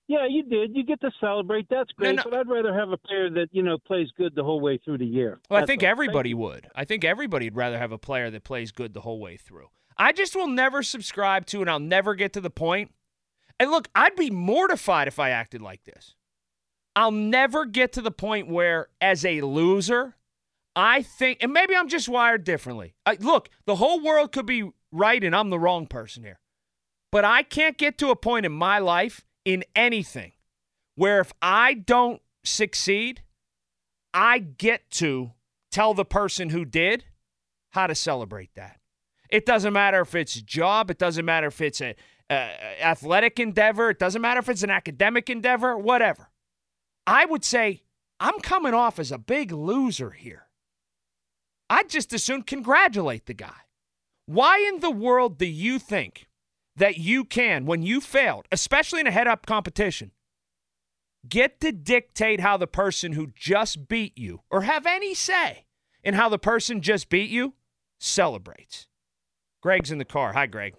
Yeah, 0.07 0.25
you 0.29 0.43
did. 0.43 0.73
You 0.73 0.85
get 0.85 1.01
to 1.01 1.11
celebrate. 1.19 1.67
That's 1.69 1.91
great. 1.91 2.15
No, 2.15 2.23
no. 2.23 2.29
But 2.29 2.39
I'd 2.39 2.47
rather 2.47 2.73
have 2.73 2.91
a 2.91 2.97
player 2.97 3.29
that 3.31 3.49
you 3.51 3.61
know 3.61 3.77
plays 3.85 4.07
good 4.17 4.33
the 4.33 4.43
whole 4.45 4.61
way 4.61 4.79
through 4.85 4.99
the 4.99 5.05
year. 5.05 5.41
Well, 5.49 5.61
I 5.61 5.65
think 5.65 5.83
everybody 5.83 6.33
would. 6.33 6.69
I 6.73 6.85
think 6.85 7.03
everybody'd 7.03 7.57
rather 7.57 7.77
have 7.77 7.91
a 7.91 7.97
player 7.97 8.31
that 8.31 8.45
plays 8.45 8.71
good 8.71 8.93
the 8.93 9.01
whole 9.01 9.19
way 9.19 9.35
through. 9.35 9.67
I 9.97 10.13
just 10.13 10.37
will 10.37 10.47
never 10.47 10.81
subscribe 10.81 11.45
to, 11.47 11.59
and 11.59 11.69
I'll 11.69 11.79
never 11.79 12.15
get 12.15 12.31
to 12.33 12.41
the 12.41 12.49
point. 12.49 12.91
And 13.59 13.71
look, 13.71 13.89
I'd 13.95 14.15
be 14.15 14.29
mortified 14.29 15.07
if 15.07 15.19
I 15.19 15.31
acted 15.31 15.61
like 15.61 15.83
this. 15.83 16.15
I'll 16.95 17.11
never 17.11 17.65
get 17.65 17.93
to 17.93 18.01
the 18.01 18.11
point 18.11 18.47
where, 18.49 18.87
as 18.99 19.23
a 19.23 19.41
loser, 19.41 20.15
I 20.75 21.01
think, 21.01 21.39
and 21.41 21.53
maybe 21.53 21.75
I'm 21.75 21.89
just 21.89 22.09
wired 22.09 22.43
differently. 22.43 22.95
I, 23.05 23.17
look, 23.19 23.49
the 23.65 23.75
whole 23.75 23.99
world 24.01 24.31
could 24.31 24.45
be 24.45 24.71
right 24.91 25.23
and 25.23 25.35
I'm 25.35 25.49
the 25.49 25.59
wrong 25.59 25.87
person 25.87 26.23
here. 26.23 26.39
But 27.11 27.25
I 27.25 27.43
can't 27.43 27.77
get 27.77 27.97
to 27.99 28.09
a 28.09 28.15
point 28.15 28.45
in 28.45 28.51
my 28.51 28.79
life 28.79 29.25
in 29.45 29.63
anything 29.75 30.33
where 30.95 31.19
if 31.19 31.31
I 31.41 31.73
don't 31.73 32.21
succeed, 32.43 33.21
I 34.13 34.39
get 34.39 34.89
to 34.91 35.31
tell 35.71 35.93
the 35.93 36.05
person 36.05 36.49
who 36.49 36.65
did 36.65 37.05
how 37.69 37.87
to 37.87 37.95
celebrate 37.95 38.53
that. 38.55 38.79
It 39.29 39.45
doesn't 39.45 39.73
matter 39.73 40.01
if 40.01 40.15
it's 40.15 40.35
a 40.35 40.41
job, 40.41 40.89
it 40.89 40.97
doesn't 40.97 41.25
matter 41.25 41.47
if 41.47 41.61
it's 41.61 41.81
an 42.29 42.51
athletic 42.81 43.39
endeavor, 43.39 43.89
it 43.89 43.99
doesn't 43.99 44.21
matter 44.21 44.39
if 44.39 44.49
it's 44.49 44.63
an 44.63 44.69
academic 44.69 45.29
endeavor, 45.29 45.77
whatever. 45.77 46.29
I 47.05 47.25
would 47.25 47.45
say 47.45 47.83
I'm 48.19 48.39
coming 48.39 48.73
off 48.73 48.99
as 48.99 49.11
a 49.11 49.17
big 49.17 49.51
loser 49.51 50.11
here. 50.11 50.47
I'd 51.69 51.89
just 51.89 52.13
as 52.13 52.23
soon 52.23 52.43
congratulate 52.43 53.25
the 53.25 53.33
guy. 53.33 53.55
Why 54.25 54.65
in 54.67 54.81
the 54.81 54.91
world 54.91 55.37
do 55.37 55.45
you 55.45 55.79
think 55.79 56.27
that 56.75 56.97
you 56.97 57.23
can, 57.23 57.65
when 57.65 57.81
you 57.81 58.01
failed, 58.01 58.47
especially 58.51 58.99
in 58.99 59.07
a 59.07 59.11
head 59.11 59.27
up 59.27 59.45
competition, 59.45 60.11
get 61.27 61.59
to 61.61 61.71
dictate 61.71 62.39
how 62.39 62.57
the 62.57 62.67
person 62.67 63.13
who 63.13 63.27
just 63.35 63.87
beat 63.87 64.17
you 64.17 64.41
or 64.49 64.61
have 64.61 64.85
any 64.85 65.13
say 65.13 65.65
in 66.03 66.13
how 66.13 66.29
the 66.29 66.39
person 66.39 66.81
just 66.81 67.09
beat 67.09 67.29
you 67.29 67.53
celebrates. 67.99 68.87
Greg's 69.61 69.91
in 69.91 69.97
the 69.97 70.05
car. 70.05 70.33
Hi, 70.33 70.45
Greg. 70.45 70.75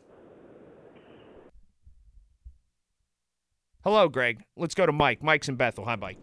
Hello, 3.90 4.06
Greg. 4.06 4.42
Let's 4.54 4.74
go 4.74 4.84
to 4.84 4.92
Mike. 4.92 5.22
Mike's 5.22 5.48
in 5.48 5.56
Bethel. 5.56 5.86
Hi, 5.86 5.96
Mike. 5.96 6.18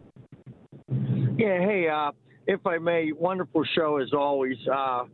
Yeah, 0.88 1.58
hey, 1.58 1.88
uh, 1.92 2.12
if 2.46 2.60
I 2.68 2.78
may, 2.78 3.12
wonderful 3.12 3.64
show 3.74 3.98
as 3.98 4.14
always. 4.14 4.58
Uh, 4.72 5.06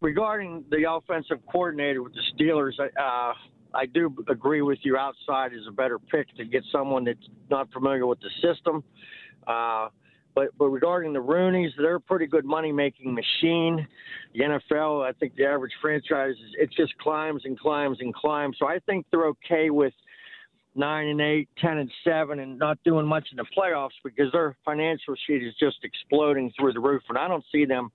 regarding 0.00 0.64
the 0.70 0.88
offensive 0.88 1.38
coordinator 1.50 2.04
with 2.04 2.12
the 2.12 2.20
Steelers, 2.32 2.78
uh, 2.78 3.32
I 3.74 3.86
do 3.92 4.14
agree 4.28 4.62
with 4.62 4.78
you. 4.82 4.96
Outside 4.96 5.52
is 5.52 5.66
a 5.68 5.72
better 5.72 5.98
pick 5.98 6.32
to 6.36 6.44
get 6.44 6.62
someone 6.70 7.02
that's 7.02 7.28
not 7.50 7.68
familiar 7.72 8.06
with 8.06 8.20
the 8.20 8.30
system. 8.40 8.84
Uh, 9.44 9.88
but, 10.36 10.56
but 10.56 10.66
regarding 10.66 11.12
the 11.12 11.18
Rooneys, 11.18 11.70
they're 11.76 11.96
a 11.96 12.00
pretty 12.00 12.28
good 12.28 12.44
money 12.44 12.70
making 12.70 13.12
machine. 13.12 13.88
The 14.34 14.40
NFL, 14.42 15.04
I 15.04 15.10
think 15.18 15.34
the 15.34 15.46
average 15.46 15.72
franchise, 15.82 16.36
it 16.60 16.70
just 16.76 16.96
climbs 16.98 17.42
and 17.44 17.58
climbs 17.58 17.98
and 17.98 18.14
climbs. 18.14 18.54
So 18.60 18.68
I 18.68 18.78
think 18.86 19.06
they're 19.10 19.26
okay 19.26 19.70
with 19.70 19.92
nine 20.74 21.08
and 21.08 21.20
eight, 21.20 21.48
ten 21.58 21.78
and 21.78 21.90
seven, 22.04 22.38
and 22.38 22.58
not 22.58 22.78
doing 22.84 23.06
much 23.06 23.28
in 23.30 23.36
the 23.36 23.46
playoffs 23.56 23.90
because 24.04 24.30
their 24.32 24.56
financial 24.64 25.14
sheet 25.26 25.42
is 25.42 25.54
just 25.58 25.78
exploding 25.82 26.52
through 26.58 26.72
the 26.72 26.80
roof. 26.80 27.02
And 27.08 27.18
I 27.18 27.28
don't 27.28 27.44
see 27.52 27.64
them 27.64 27.90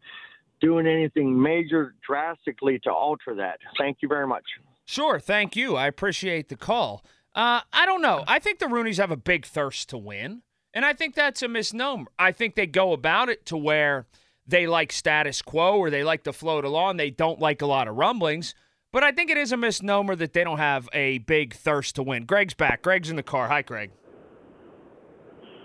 doing 0.62 0.88
anything 0.88 1.42
major 1.42 1.96
drastically 2.06 2.80
to 2.80 2.92
alter 2.92 3.36
that. 3.36 3.60
Thank 3.78 3.98
you 4.02 4.08
very 4.08 4.28
much. 4.28 4.44
Sure, 4.86 5.20
thank 5.20 5.56
you. 5.56 5.76
I 5.76 5.88
appreciate 5.88 6.50
the 6.50 6.56
call. 6.56 7.04
Uh, 7.34 7.62
I 7.74 7.86
don't 7.86 8.02
know. 8.02 8.24
I 8.28 8.40
think 8.40 8.60
the 8.60 8.68
Rooneys 8.68 8.98
have 8.98 9.12
a 9.12 9.18
big 9.18 9.46
thirst 9.46 9.90
to 9.90 9.98
win, 9.98 10.44
and 10.74 10.86
I 10.86 10.94
think 10.94 11.16
that's 11.16 11.42
a 11.42 11.48
misnomer. 11.48 12.08
I 12.18 12.32
think 12.32 12.56
they 12.56 12.68
go 12.68 12.94
about 12.94 13.30
it 13.30 13.46
to 13.48 13.58
where 13.58 14.06
they 14.48 14.68
like 14.68 14.92
status 14.92 15.42
quo 15.42 15.78
or 15.78 15.90
they 15.90 16.04
like 16.04 16.24
to 16.24 16.34
float 16.34 16.66
along. 16.66 16.98
They 16.98 17.10
don't 17.10 17.40
like 17.40 17.62
a 17.62 17.66
lot 17.66 17.88
of 17.88 17.96
rumblings. 17.96 18.54
But 18.96 19.04
I 19.04 19.12
think 19.12 19.30
it 19.30 19.38
is 19.38 19.52
a 19.52 19.58
misnomer 19.58 20.16
that 20.16 20.32
they 20.32 20.46
don't 20.46 20.58
have 20.58 20.88
a 20.94 21.18
big 21.18 21.54
thirst 21.54 21.96
to 21.96 22.04
win. 22.04 22.24
Greg's 22.24 22.54
back. 22.54 22.82
Greg's 22.82 23.10
in 23.10 23.18
the 23.18 23.24
car. 23.24 23.50
Hi, 23.50 23.62
Greg. 23.62 23.92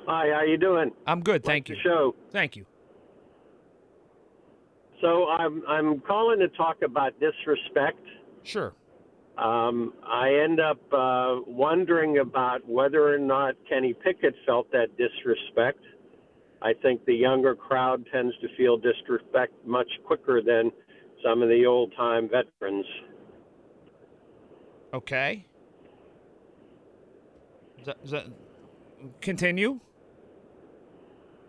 Hi, 0.08 0.30
how 0.34 0.42
you 0.42 0.58
doing? 0.58 0.90
I'm 1.06 1.20
good, 1.20 1.44
thank 1.44 1.68
like 1.68 1.76
you. 1.76 1.82
Show. 1.84 2.16
Thank 2.32 2.56
you. 2.56 2.66
So 5.00 5.28
I'm 5.28 5.62
I'm 5.68 6.00
calling 6.00 6.40
to 6.40 6.48
talk 6.48 6.78
about 6.82 7.12
disrespect. 7.20 8.04
Sure. 8.42 8.74
Um, 9.38 9.94
I 10.04 10.34
end 10.42 10.58
up 10.58 10.80
uh, 10.92 11.36
wondering 11.46 12.18
about 12.18 12.68
whether 12.68 13.14
or 13.14 13.18
not 13.18 13.54
Kenny 13.68 13.94
Pickett 13.94 14.34
felt 14.44 14.72
that 14.72 14.88
disrespect. 14.98 15.78
I 16.62 16.72
think 16.82 17.04
the 17.04 17.14
younger 17.14 17.54
crowd 17.54 18.04
tends 18.12 18.34
to 18.40 18.48
feel 18.56 18.76
disrespect 18.76 19.52
much 19.64 19.88
quicker 20.04 20.42
than 20.42 20.72
some 21.24 21.42
of 21.42 21.48
the 21.48 21.64
old 21.64 21.92
time 21.96 22.28
veterans. 22.28 22.86
Okay. 24.92 25.46
Is 27.78 27.86
that, 27.86 27.96
is 28.04 28.10
that, 28.10 28.26
continue. 29.20 29.80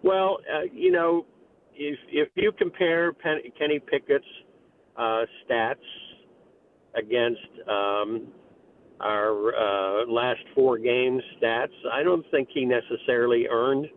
Well, 0.03 0.37
uh, 0.51 0.61
you 0.73 0.91
know, 0.91 1.25
if 1.75 1.97
if 2.09 2.29
you 2.35 2.51
compare 2.51 3.13
Pen- 3.13 3.41
Kenny 3.57 3.79
Pickett's 3.79 4.25
uh, 4.97 5.25
stats 5.43 5.75
against 6.95 7.41
um, 7.67 8.27
our 8.99 9.55
uh, 9.55 10.05
last 10.07 10.41
four 10.55 10.77
games 10.77 11.21
stats, 11.41 11.73
I 11.91 12.03
don't 12.03 12.25
think 12.31 12.49
he 12.53 12.65
necessarily 12.65 13.47
earned 13.47 13.87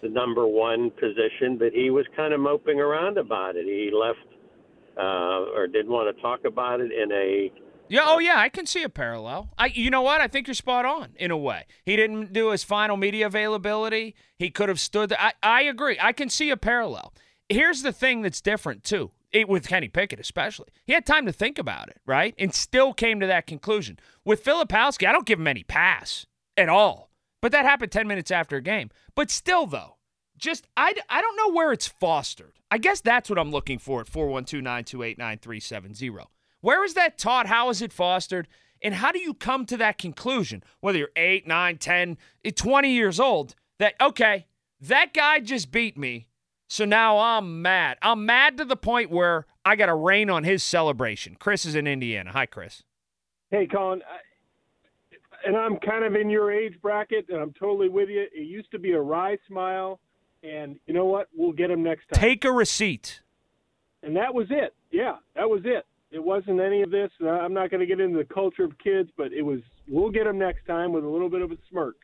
the 0.00 0.08
number 0.08 0.46
one 0.46 0.90
position, 0.90 1.56
but 1.58 1.72
he 1.72 1.90
was 1.90 2.04
kind 2.16 2.34
of 2.34 2.40
moping 2.40 2.80
around 2.80 3.18
about 3.18 3.56
it. 3.56 3.64
He 3.64 3.90
left 3.94 4.18
uh, 4.98 5.52
or 5.54 5.66
didn't 5.66 5.90
want 5.90 6.14
to 6.14 6.22
talk 6.22 6.44
about 6.44 6.80
it 6.80 6.92
in 6.92 7.12
a 7.12 7.52
Yeah, 7.88 8.02
oh 8.04 8.18
yeah, 8.18 8.38
I 8.38 8.48
can 8.48 8.66
see 8.66 8.82
a 8.82 8.88
parallel. 8.88 9.50
I 9.56 9.66
you 9.66 9.90
know 9.90 10.02
what? 10.02 10.20
I 10.20 10.28
think 10.28 10.46
you're 10.46 10.54
spot 10.54 10.84
on 10.84 11.10
in 11.16 11.30
a 11.30 11.36
way. 11.36 11.66
He 11.84 11.96
didn't 11.96 12.32
do 12.32 12.50
his 12.50 12.64
final 12.64 12.96
media 12.96 13.26
availability. 13.26 14.14
He 14.38 14.50
could 14.50 14.68
have 14.68 14.80
stood 14.80 15.10
there. 15.10 15.20
I, 15.20 15.32
I 15.42 15.62
agree. 15.62 15.98
I 16.00 16.12
can 16.12 16.28
see 16.28 16.50
a 16.50 16.56
parallel. 16.56 17.12
Here's 17.48 17.82
the 17.82 17.92
thing 17.92 18.22
that's 18.22 18.40
different 18.40 18.84
too. 18.84 19.12
It, 19.32 19.48
with 19.48 19.68
Kenny 19.68 19.88
Pickett 19.88 20.20
especially. 20.20 20.68
He 20.84 20.92
had 20.92 21.04
time 21.04 21.26
to 21.26 21.32
think 21.32 21.58
about 21.58 21.88
it, 21.88 22.00
right? 22.06 22.34
And 22.38 22.54
still 22.54 22.94
came 22.94 23.20
to 23.20 23.26
that 23.26 23.46
conclusion. 23.46 23.98
With 24.24 24.44
Filipowski, 24.44 25.06
I 25.06 25.12
don't 25.12 25.26
give 25.26 25.40
him 25.40 25.48
any 25.48 25.62
pass 25.62 26.26
at 26.56 26.68
all. 26.68 27.10
But 27.42 27.52
that 27.52 27.66
happened 27.66 27.92
10 27.92 28.08
minutes 28.08 28.30
after 28.30 28.56
a 28.56 28.62
game. 28.62 28.90
But 29.14 29.30
still 29.30 29.66
though, 29.66 29.96
just 30.38 30.66
I, 30.76 30.94
I 31.08 31.20
don't 31.20 31.36
know 31.36 31.52
where 31.52 31.72
it's 31.72 31.86
fostered. 31.86 32.52
I 32.70 32.78
guess 32.78 33.00
that's 33.00 33.30
what 33.30 33.38
I'm 33.38 33.50
looking 33.50 33.78
for 33.78 34.00
at 34.00 34.06
412-928-9370. 34.06 36.26
Where 36.66 36.82
is 36.82 36.94
that 36.94 37.16
taught? 37.16 37.46
How 37.46 37.68
is 37.70 37.80
it 37.80 37.92
fostered? 37.92 38.48
And 38.82 38.94
how 38.94 39.12
do 39.12 39.20
you 39.20 39.34
come 39.34 39.66
to 39.66 39.76
that 39.76 39.98
conclusion, 39.98 40.64
whether 40.80 40.98
you're 40.98 41.10
8, 41.14 41.46
9, 41.46 41.78
10, 41.78 42.18
eh, 42.44 42.50
20 42.50 42.90
years 42.90 43.20
old, 43.20 43.54
that, 43.78 43.94
okay, 44.00 44.46
that 44.80 45.14
guy 45.14 45.38
just 45.38 45.70
beat 45.70 45.96
me, 45.96 46.26
so 46.66 46.84
now 46.84 47.18
I'm 47.18 47.62
mad. 47.62 47.98
I'm 48.02 48.26
mad 48.26 48.56
to 48.56 48.64
the 48.64 48.74
point 48.74 49.12
where 49.12 49.46
I 49.64 49.76
got 49.76 49.86
to 49.86 49.94
rain 49.94 50.28
on 50.28 50.42
his 50.42 50.64
celebration. 50.64 51.36
Chris 51.38 51.64
is 51.66 51.76
in 51.76 51.86
Indiana. 51.86 52.32
Hi, 52.32 52.46
Chris. 52.46 52.82
Hey, 53.52 53.68
Colin. 53.68 54.02
I, 54.02 55.46
and 55.46 55.56
I'm 55.56 55.76
kind 55.76 56.04
of 56.04 56.16
in 56.16 56.28
your 56.28 56.50
age 56.50 56.74
bracket, 56.82 57.26
and 57.28 57.40
I'm 57.40 57.52
totally 57.52 57.88
with 57.88 58.08
you. 58.08 58.26
It 58.34 58.44
used 58.48 58.72
to 58.72 58.80
be 58.80 58.90
a 58.90 59.00
wry 59.00 59.38
smile, 59.46 60.00
and 60.42 60.80
you 60.88 60.94
know 60.94 61.04
what? 61.04 61.28
We'll 61.32 61.52
get 61.52 61.70
him 61.70 61.84
next 61.84 62.08
time. 62.08 62.20
Take 62.20 62.44
a 62.44 62.50
receipt. 62.50 63.20
And 64.02 64.16
that 64.16 64.34
was 64.34 64.48
it. 64.50 64.74
Yeah, 64.90 65.18
that 65.36 65.48
was 65.48 65.60
it. 65.64 65.86
It 66.10 66.22
wasn't 66.22 66.60
any 66.60 66.82
of 66.82 66.90
this. 66.90 67.10
Uh, 67.22 67.28
I'm 67.28 67.52
not 67.52 67.70
going 67.70 67.80
to 67.80 67.86
get 67.86 68.00
into 68.00 68.18
the 68.18 68.24
culture 68.24 68.64
of 68.64 68.78
kids, 68.78 69.10
but 69.16 69.32
it 69.32 69.42
was 69.42 69.60
we'll 69.88 70.10
get 70.10 70.26
him 70.26 70.38
next 70.38 70.66
time 70.66 70.92
with 70.92 71.04
a 71.04 71.08
little 71.08 71.28
bit 71.28 71.42
of 71.42 71.50
a 71.50 71.56
smirk. 71.70 71.96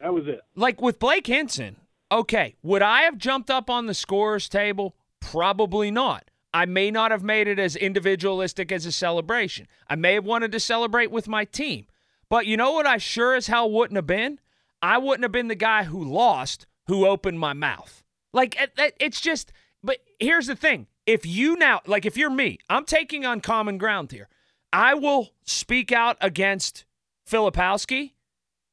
That 0.00 0.12
was 0.12 0.24
it. 0.26 0.40
Like 0.54 0.80
with 0.80 0.98
Blake 0.98 1.26
Hinson, 1.26 1.76
okay, 2.12 2.56
would 2.62 2.82
I 2.82 3.02
have 3.02 3.18
jumped 3.18 3.50
up 3.50 3.68
on 3.70 3.86
the 3.86 3.94
scorer's 3.94 4.48
table? 4.48 4.94
Probably 5.20 5.90
not. 5.90 6.30
I 6.54 6.66
may 6.66 6.90
not 6.90 7.10
have 7.10 7.22
made 7.22 7.46
it 7.46 7.58
as 7.58 7.76
individualistic 7.76 8.72
as 8.72 8.86
a 8.86 8.92
celebration. 8.92 9.66
I 9.88 9.96
may 9.96 10.14
have 10.14 10.24
wanted 10.24 10.52
to 10.52 10.60
celebrate 10.60 11.10
with 11.10 11.28
my 11.28 11.44
team. 11.44 11.86
But 12.28 12.46
you 12.46 12.56
know 12.56 12.72
what 12.72 12.86
I 12.86 12.98
sure 12.98 13.34
as 13.34 13.46
hell 13.46 13.70
wouldn't 13.70 13.96
have 13.96 14.06
been? 14.06 14.38
I 14.82 14.98
wouldn't 14.98 15.24
have 15.24 15.32
been 15.32 15.48
the 15.48 15.54
guy 15.54 15.84
who 15.84 16.02
lost 16.02 16.66
who 16.86 17.06
opened 17.06 17.40
my 17.40 17.52
mouth. 17.52 18.02
Like, 18.32 18.56
it's 18.98 19.20
just, 19.20 19.52
but 19.82 19.98
here's 20.18 20.46
the 20.46 20.56
thing. 20.56 20.86
If 21.08 21.24
you 21.24 21.56
now, 21.56 21.80
like, 21.86 22.04
if 22.04 22.18
you're 22.18 22.28
me, 22.28 22.58
I'm 22.68 22.84
taking 22.84 23.24
on 23.24 23.40
common 23.40 23.78
ground 23.78 24.12
here. 24.12 24.28
I 24.74 24.92
will 24.92 25.30
speak 25.42 25.90
out 25.90 26.18
against 26.20 26.84
Filipowski, 27.26 28.12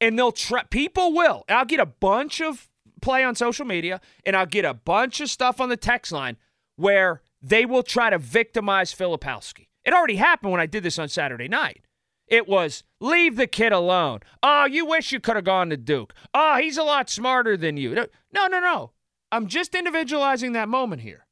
and 0.02 0.18
they'll 0.18 0.32
try, 0.32 0.64
people 0.64 1.14
will. 1.14 1.46
I'll 1.48 1.64
get 1.64 1.80
a 1.80 1.86
bunch 1.86 2.42
of 2.42 2.68
play 3.00 3.24
on 3.24 3.36
social 3.36 3.64
media, 3.64 4.02
and 4.26 4.36
I'll 4.36 4.44
get 4.44 4.66
a 4.66 4.74
bunch 4.74 5.22
of 5.22 5.30
stuff 5.30 5.62
on 5.62 5.70
the 5.70 5.78
text 5.78 6.12
line 6.12 6.36
where 6.76 7.22
they 7.40 7.64
will 7.64 7.82
try 7.82 8.10
to 8.10 8.18
victimize 8.18 8.92
Filipowski. 8.92 9.68
It 9.82 9.94
already 9.94 10.16
happened 10.16 10.52
when 10.52 10.60
I 10.60 10.66
did 10.66 10.82
this 10.82 10.98
on 10.98 11.08
Saturday 11.08 11.48
night. 11.48 11.86
It 12.26 12.46
was 12.46 12.84
leave 13.00 13.36
the 13.36 13.46
kid 13.46 13.72
alone. 13.72 14.20
Oh, 14.42 14.66
you 14.66 14.84
wish 14.84 15.10
you 15.10 15.20
could 15.20 15.36
have 15.36 15.44
gone 15.46 15.70
to 15.70 15.78
Duke. 15.78 16.12
Oh, 16.34 16.58
he's 16.58 16.76
a 16.76 16.82
lot 16.82 17.08
smarter 17.08 17.56
than 17.56 17.78
you. 17.78 17.94
No, 17.94 18.06
no, 18.46 18.60
no. 18.60 18.90
I'm 19.32 19.46
just 19.46 19.74
individualizing 19.74 20.52
that 20.52 20.68
moment 20.68 21.00
here. 21.00 21.25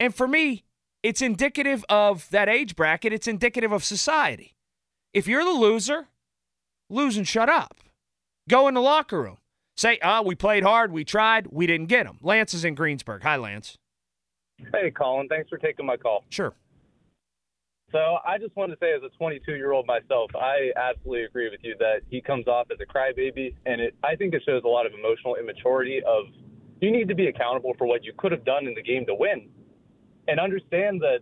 And 0.00 0.14
for 0.14 0.26
me, 0.26 0.64
it's 1.02 1.20
indicative 1.22 1.84
of 1.88 2.28
that 2.30 2.48
age 2.48 2.74
bracket, 2.74 3.12
it's 3.12 3.28
indicative 3.28 3.70
of 3.70 3.84
society. 3.84 4.56
If 5.12 5.28
you're 5.28 5.44
the 5.44 5.50
loser, 5.50 6.08
lose 6.88 7.16
and 7.16 7.28
shut 7.28 7.48
up. 7.48 7.76
Go 8.48 8.66
in 8.66 8.74
the 8.74 8.80
locker 8.80 9.22
room. 9.22 9.36
Say, 9.76 9.98
oh, 10.02 10.22
we 10.22 10.34
played 10.34 10.62
hard, 10.62 10.90
we 10.90 11.04
tried, 11.04 11.48
we 11.52 11.66
didn't 11.66 11.86
get 11.86 12.06
them. 12.06 12.18
Lance 12.22 12.54
is 12.54 12.64
in 12.64 12.74
Greensburg. 12.74 13.22
Hi, 13.22 13.36
Lance. 13.36 13.76
Hey, 14.72 14.90
Colin. 14.90 15.28
Thanks 15.28 15.48
for 15.48 15.58
taking 15.58 15.86
my 15.86 15.96
call. 15.96 16.24
Sure. 16.28 16.54
So 17.92 18.18
I 18.26 18.38
just 18.38 18.54
want 18.56 18.70
to 18.72 18.78
say, 18.80 18.92
as 18.94 19.02
a 19.02 19.08
22 19.16 19.52
year 19.52 19.72
old 19.72 19.86
myself, 19.86 20.30
I 20.34 20.70
absolutely 20.76 21.24
agree 21.24 21.50
with 21.50 21.60
you 21.62 21.74
that 21.78 22.02
he 22.08 22.20
comes 22.20 22.46
off 22.46 22.68
as 22.70 22.78
a 22.80 22.86
crybaby, 22.86 23.54
and 23.66 23.80
it 23.80 23.96
I 24.04 24.14
think 24.14 24.32
it 24.32 24.42
shows 24.46 24.62
a 24.64 24.68
lot 24.68 24.86
of 24.86 24.92
emotional 24.92 25.34
immaturity. 25.34 26.00
Of 26.06 26.26
you 26.80 26.92
need 26.92 27.08
to 27.08 27.16
be 27.16 27.26
accountable 27.26 27.74
for 27.76 27.86
what 27.88 28.04
you 28.04 28.12
could 28.16 28.30
have 28.30 28.44
done 28.44 28.68
in 28.68 28.74
the 28.74 28.82
game 28.82 29.06
to 29.06 29.14
win, 29.14 29.48
and 30.28 30.40
understand 30.40 31.00
that 31.00 31.18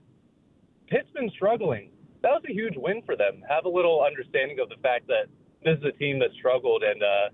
Pitt's 0.88 1.10
been 1.14 1.30
struggling. 1.30 1.90
That 2.22 2.30
was 2.30 2.42
a 2.48 2.52
huge 2.52 2.74
win 2.76 3.02
for 3.06 3.16
them. 3.16 3.42
Have 3.48 3.64
a 3.64 3.68
little 3.68 4.02
understanding 4.04 4.58
of 4.60 4.68
the 4.68 4.76
fact 4.82 5.06
that 5.08 5.26
this 5.64 5.78
is 5.78 5.84
a 5.84 5.92
team 5.98 6.18
that 6.18 6.30
struggled, 6.38 6.82
and 6.82 7.02
uh, 7.02 7.28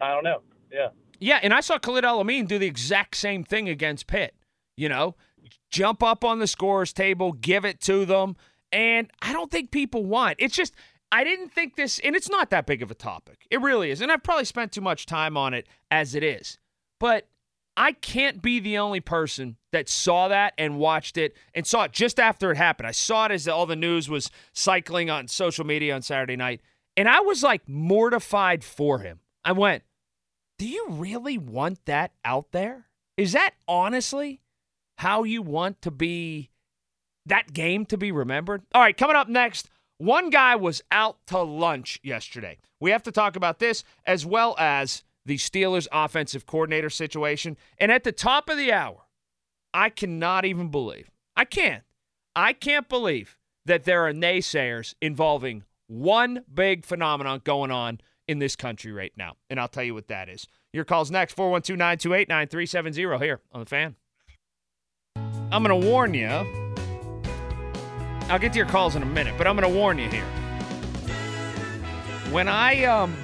I 0.00 0.14
don't 0.14 0.24
know. 0.24 0.42
Yeah. 0.72 0.88
Yeah, 1.18 1.38
and 1.42 1.52
I 1.52 1.60
saw 1.60 1.78
Khalid 1.78 2.04
El-Amin 2.04 2.46
do 2.46 2.58
the 2.58 2.66
exact 2.66 3.16
same 3.16 3.44
thing 3.44 3.68
against 3.68 4.06
Pitt. 4.06 4.34
You 4.76 4.88
know, 4.88 5.16
jump 5.70 6.02
up 6.02 6.24
on 6.24 6.38
the 6.38 6.46
scorers 6.46 6.92
table, 6.92 7.32
give 7.32 7.64
it 7.64 7.80
to 7.82 8.06
them. 8.06 8.36
And 8.72 9.10
I 9.20 9.32
don't 9.32 9.50
think 9.50 9.70
people 9.70 10.04
want. 10.06 10.36
It's 10.38 10.54
just 10.54 10.74
I 11.12 11.24
didn't 11.24 11.50
think 11.50 11.76
this, 11.76 11.98
and 11.98 12.14
it's 12.14 12.30
not 12.30 12.50
that 12.50 12.66
big 12.66 12.82
of 12.82 12.90
a 12.90 12.94
topic. 12.94 13.46
It 13.50 13.60
really 13.60 13.90
is. 13.90 14.00
And 14.00 14.12
I've 14.12 14.22
probably 14.22 14.44
spent 14.44 14.72
too 14.72 14.80
much 14.80 15.06
time 15.06 15.36
on 15.36 15.54
it 15.54 15.66
as 15.90 16.14
it 16.14 16.22
is. 16.22 16.58
But 16.98 17.28
I 17.76 17.92
can't 17.92 18.42
be 18.42 18.60
the 18.60 18.78
only 18.78 19.00
person 19.00 19.56
that 19.72 19.88
saw 19.88 20.28
that 20.28 20.54
and 20.58 20.78
watched 20.78 21.16
it 21.16 21.34
and 21.54 21.66
saw 21.66 21.84
it 21.84 21.92
just 21.92 22.18
after 22.18 22.50
it 22.50 22.56
happened. 22.56 22.86
I 22.86 22.92
saw 22.92 23.26
it 23.26 23.32
as 23.32 23.48
all 23.48 23.66
the 23.66 23.76
news 23.76 24.08
was 24.08 24.30
cycling 24.52 25.08
on 25.08 25.28
social 25.28 25.64
media 25.64 25.94
on 25.94 26.02
Saturday 26.02 26.36
night. 26.36 26.60
And 26.96 27.08
I 27.08 27.20
was 27.20 27.42
like 27.42 27.68
mortified 27.68 28.64
for 28.64 28.98
him. 28.98 29.20
I 29.44 29.52
went, 29.52 29.84
Do 30.58 30.68
you 30.68 30.86
really 30.90 31.38
want 31.38 31.84
that 31.86 32.12
out 32.24 32.52
there? 32.52 32.86
Is 33.16 33.32
that 33.32 33.52
honestly 33.68 34.40
how 34.98 35.24
you 35.24 35.40
want 35.40 35.80
to 35.82 35.90
be 35.90 36.50
that 37.26 37.52
game 37.52 37.86
to 37.86 37.96
be 37.96 38.12
remembered? 38.12 38.62
All 38.74 38.82
right, 38.82 38.96
coming 38.96 39.16
up 39.16 39.28
next. 39.28 39.70
One 39.98 40.30
guy 40.30 40.56
was 40.56 40.82
out 40.90 41.18
to 41.26 41.42
lunch 41.42 42.00
yesterday. 42.02 42.58
We 42.80 42.90
have 42.90 43.02
to 43.02 43.12
talk 43.12 43.36
about 43.36 43.58
this 43.58 43.84
as 44.06 44.24
well 44.24 44.56
as 44.58 45.04
the 45.24 45.36
Steelers' 45.36 45.88
offensive 45.92 46.46
coordinator 46.46 46.90
situation. 46.90 47.56
And 47.78 47.92
at 47.92 48.04
the 48.04 48.12
top 48.12 48.48
of 48.48 48.56
the 48.56 48.72
hour, 48.72 49.06
I 49.72 49.90
cannot 49.90 50.44
even 50.44 50.68
believe, 50.68 51.10
I 51.36 51.44
can't, 51.44 51.84
I 52.34 52.52
can't 52.52 52.88
believe 52.88 53.36
that 53.66 53.84
there 53.84 54.06
are 54.06 54.12
naysayers 54.12 54.94
involving 55.00 55.64
one 55.86 56.44
big 56.52 56.84
phenomenon 56.84 57.42
going 57.44 57.70
on 57.70 58.00
in 58.26 58.38
this 58.38 58.56
country 58.56 58.92
right 58.92 59.12
now. 59.16 59.34
And 59.48 59.60
I'll 59.60 59.68
tell 59.68 59.84
you 59.84 59.94
what 59.94 60.08
that 60.08 60.28
is. 60.28 60.46
Your 60.72 60.84
call's 60.84 61.10
next 61.10 61.34
412 61.34 61.78
928 61.78 62.28
9370 62.28 63.24
here 63.24 63.40
on 63.52 63.60
the 63.60 63.66
fan. 63.66 63.96
I'm 65.52 65.64
going 65.64 65.80
to 65.80 65.86
warn 65.88 66.14
you 66.14 66.46
I'll 68.30 68.38
get 68.38 68.52
to 68.52 68.58
your 68.58 68.66
calls 68.66 68.94
in 68.94 69.02
a 69.02 69.06
minute, 69.06 69.34
but 69.36 69.48
I'm 69.48 69.56
going 69.56 69.68
to 69.68 69.76
warn 69.76 69.98
you 69.98 70.08
here. 70.08 70.24
When 72.30 72.46
I 72.46 72.84
um 72.84 73.16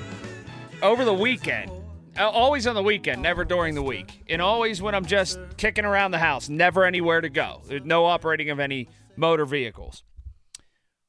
over 0.83 1.05
the 1.05 1.15
weekend, 1.15 1.71
Uh, 2.19 2.31
always 2.31 2.67
on 2.67 2.75
the 2.75 2.83
weekend, 2.83 3.21
never 3.21 3.45
during 3.45 3.75
the 3.75 3.83
week, 3.83 4.25
and 4.31 4.41
always 4.41 4.81
when 4.81 4.95
I'm 4.95 5.05
just 5.05 5.39
kicking 5.59 5.85
around 5.85 6.13
the 6.13 6.19
house, 6.19 6.49
never 6.49 6.85
anywhere 6.85 7.21
to 7.21 7.29
go. 7.29 7.61
There's 7.67 7.85
no 7.85 8.07
operating 8.07 8.49
of 8.49 8.59
any 8.59 8.89
motor 9.17 9.45
vehicles. 9.45 10.03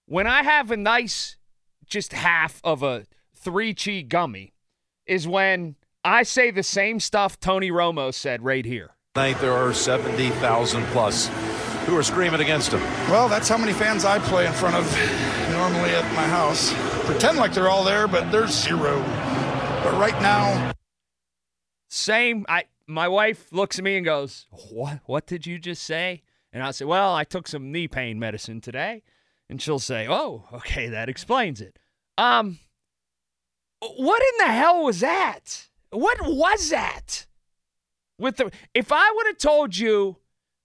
When 0.06 0.28
I 0.28 0.44
have 0.44 0.70
a 0.70 0.76
nice, 0.78 1.38
just 1.86 2.12
half 2.12 2.60
of 2.64 2.84
a 2.84 3.06
three 3.36 3.74
chi 3.74 4.02
gummy, 4.02 4.54
is 5.06 5.26
when 5.26 5.76
I 6.04 6.24
say 6.24 6.52
the 6.52 6.64
same 6.64 7.00
stuff 7.00 7.40
Tony 7.40 7.72
Romo 7.72 8.14
said 8.14 8.44
right 8.44 8.66
here. 8.66 8.92
Tonight 9.16 9.40
there 9.40 9.54
are 9.54 9.74
70,000 9.74 10.84
plus 10.88 11.28
who 11.86 11.96
are 11.96 12.04
screaming 12.04 12.42
against 12.42 12.74
him. 12.74 12.82
Well, 13.10 13.30
that's 13.30 13.48
how 13.48 13.58
many 13.58 13.72
fans 13.72 14.04
I 14.04 14.20
play 14.20 14.46
in 14.46 14.52
front 14.52 14.76
of 14.76 14.84
normally 15.52 15.92
at 15.92 16.04
my 16.16 16.28
house. 16.28 16.74
Pretend 17.06 17.38
like 17.38 17.54
they're 17.54 17.70
all 17.70 17.86
there, 17.86 18.10
but 18.10 18.30
there's 18.30 18.52
zero. 18.52 19.02
But 19.84 19.94
right 19.94 20.22
now, 20.22 20.74
same. 21.88 22.46
I 22.50 22.66
my 22.88 23.08
wife 23.08 23.52
looks 23.52 23.78
at 23.78 23.84
me 23.84 23.98
and 23.98 24.06
goes, 24.06 24.48
"What? 24.72 25.00
What 25.06 25.28
did 25.28 25.46
you 25.46 25.60
just 25.60 25.84
say?" 25.84 26.24
And 26.52 26.64
I 26.64 26.72
say, 26.72 26.86
"Well, 26.86 27.14
I 27.14 27.24
took 27.24 27.48
some 27.48 27.72
knee 27.72 27.88
pain 27.88 28.20
medicine 28.20 28.62
today." 28.62 29.04
And 29.50 29.62
she'll 29.62 29.80
say, 29.80 30.08
"Oh, 30.08 30.48
okay, 30.54 30.90
that 30.90 31.10
explains 31.10 31.62
it." 31.62 31.80
Um, 32.18 32.60
what 33.80 34.22
in 34.22 34.46
the 34.46 34.52
hell 34.52 34.84
was 34.84 35.00
that? 35.02 35.68
What 35.92 36.18
was 36.22 36.70
that? 36.70 37.26
With 38.20 38.38
the 38.38 38.52
if 38.74 38.92
I 38.92 39.12
would 39.16 39.28
have 39.28 39.38
told 39.38 39.78
you 39.78 40.18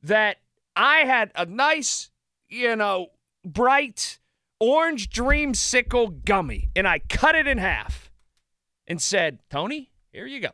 that 0.03 0.39
I 0.75 1.01
had 1.01 1.31
a 1.35 1.47
nice, 1.47 2.11
you 2.49 2.75
know, 2.77 3.09
bright 3.45 4.19
orange 4.59 5.11
dreamsicle 5.11 6.25
gummy 6.25 6.71
and 6.75 6.87
I 6.87 7.01
cut 7.01 7.35
it 7.35 7.47
in 7.47 7.59
half 7.59 8.11
and 8.87 9.03
said, 9.03 9.41
Tony, 9.51 9.91
here 10.13 10.27
you 10.27 10.41
go. 10.41 10.51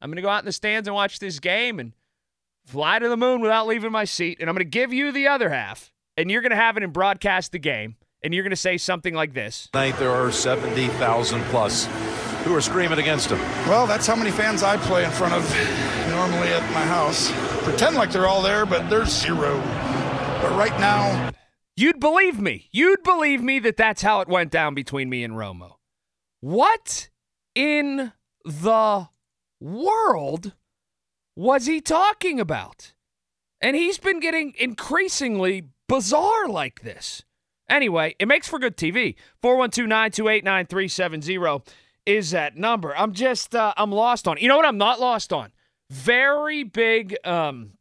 I'm 0.00 0.10
going 0.10 0.16
to 0.16 0.22
go 0.22 0.28
out 0.28 0.40
in 0.40 0.46
the 0.46 0.52
stands 0.52 0.88
and 0.88 0.94
watch 0.94 1.18
this 1.18 1.40
game 1.40 1.80
and 1.80 1.92
fly 2.64 2.98
to 2.98 3.08
the 3.08 3.16
moon 3.16 3.40
without 3.40 3.66
leaving 3.66 3.92
my 3.92 4.04
seat. 4.04 4.38
And 4.40 4.48
I'm 4.48 4.54
going 4.54 4.64
to 4.64 4.70
give 4.70 4.92
you 4.92 5.10
the 5.12 5.28
other 5.28 5.50
half 5.50 5.92
and 6.16 6.30
you're 6.30 6.42
going 6.42 6.50
to 6.50 6.56
have 6.56 6.76
it 6.76 6.82
and 6.82 6.92
broadcast 6.92 7.52
the 7.52 7.58
game. 7.58 7.96
And 8.22 8.34
you're 8.34 8.42
going 8.42 8.50
to 8.50 8.56
say 8.56 8.78
something 8.78 9.14
like 9.14 9.32
this. 9.32 9.68
Tonight 9.72 9.96
there 9.98 10.10
are 10.10 10.32
70,000 10.32 11.42
plus 11.44 11.86
who 12.44 12.54
are 12.54 12.60
screaming 12.60 12.98
against 12.98 13.30
him. 13.30 13.38
Well, 13.68 13.86
that's 13.86 14.08
how 14.08 14.16
many 14.16 14.32
fans 14.32 14.64
I 14.64 14.76
play 14.76 15.04
in 15.04 15.10
front 15.12 15.34
of 15.34 15.42
normally 16.10 16.48
at 16.48 16.62
my 16.72 16.82
house. 16.82 17.30
Pretend 17.62 17.94
like 17.94 18.10
they're 18.10 18.26
all 18.26 18.42
there, 18.42 18.66
but 18.66 18.90
there's 18.90 19.10
zero. 19.10 19.60
But 20.42 20.56
right 20.56 20.78
now. 20.80 21.30
You'd 21.76 22.00
believe 22.00 22.40
me. 22.40 22.68
You'd 22.72 23.04
believe 23.04 23.40
me 23.40 23.60
that 23.60 23.76
that's 23.76 24.02
how 24.02 24.20
it 24.20 24.26
went 24.26 24.50
down 24.50 24.74
between 24.74 25.08
me 25.08 25.22
and 25.22 25.34
Romo. 25.34 25.74
What 26.40 27.08
in 27.54 28.12
the 28.44 29.08
world 29.60 30.52
was 31.36 31.66
he 31.66 31.80
talking 31.80 32.40
about? 32.40 32.92
And 33.60 33.76
he's 33.76 33.98
been 33.98 34.20
getting 34.20 34.54
increasingly 34.58 35.68
bizarre 35.88 36.48
like 36.48 36.82
this. 36.82 37.22
Anyway, 37.68 38.14
it 38.18 38.26
makes 38.26 38.48
for 38.48 38.58
good 38.58 38.76
TV. 38.76 39.14
412 39.42 39.88
928 39.88 40.44
9370 40.44 41.72
is 42.06 42.30
that 42.30 42.56
number. 42.56 42.96
I'm 42.96 43.12
just, 43.12 43.54
uh, 43.54 43.74
I'm 43.76 43.92
lost 43.92 44.26
on. 44.26 44.38
You 44.38 44.48
know 44.48 44.56
what 44.56 44.64
I'm 44.64 44.78
not 44.78 45.00
lost 45.00 45.32
on? 45.32 45.52
Very 45.90 46.64
big 46.64 47.16
um, 47.24 47.72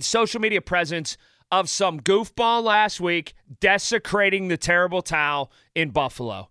social 0.00 0.40
media 0.40 0.60
presence 0.60 1.16
of 1.52 1.68
some 1.68 2.00
goofball 2.00 2.62
last 2.62 3.00
week 3.00 3.34
desecrating 3.60 4.48
the 4.48 4.56
terrible 4.56 5.02
towel 5.02 5.52
in 5.74 5.90
Buffalo. 5.90 6.50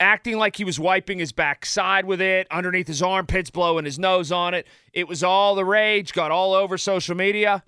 Acting 0.00 0.36
like 0.38 0.56
he 0.56 0.64
was 0.64 0.78
wiping 0.78 1.18
his 1.18 1.32
backside 1.32 2.04
with 2.04 2.20
it, 2.20 2.46
underneath 2.50 2.88
his 2.88 3.00
armpits, 3.00 3.50
blowing 3.50 3.84
his 3.84 3.98
nose 3.98 4.32
on 4.32 4.52
it. 4.52 4.66
It 4.92 5.06
was 5.06 5.22
all 5.22 5.54
the 5.54 5.64
rage, 5.64 6.12
got 6.12 6.30
all 6.30 6.52
over 6.52 6.76
social 6.76 7.14
media. 7.14 7.62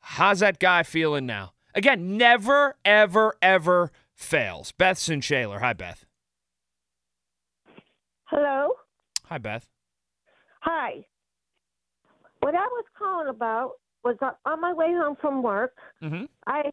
How's 0.00 0.40
that 0.40 0.58
guy 0.58 0.84
feeling 0.84 1.26
now? 1.26 1.52
Again, 1.74 2.16
never, 2.16 2.76
ever, 2.84 3.36
ever 3.42 3.90
fails. 4.14 4.72
Beth 4.72 4.98
Shaler. 4.98 5.58
Hi, 5.58 5.72
Beth. 5.72 6.04
Hello. 8.26 8.74
Hi, 9.26 9.38
Beth. 9.38 9.68
Hi. 10.60 11.04
What 12.40 12.54
I 12.54 12.66
was 12.66 12.84
calling 12.96 13.28
about 13.28 13.72
was 14.04 14.16
on 14.44 14.60
my 14.60 14.72
way 14.72 14.92
home 14.92 15.16
from 15.20 15.42
work. 15.42 15.72
Mm-hmm. 16.02 16.24
I 16.46 16.70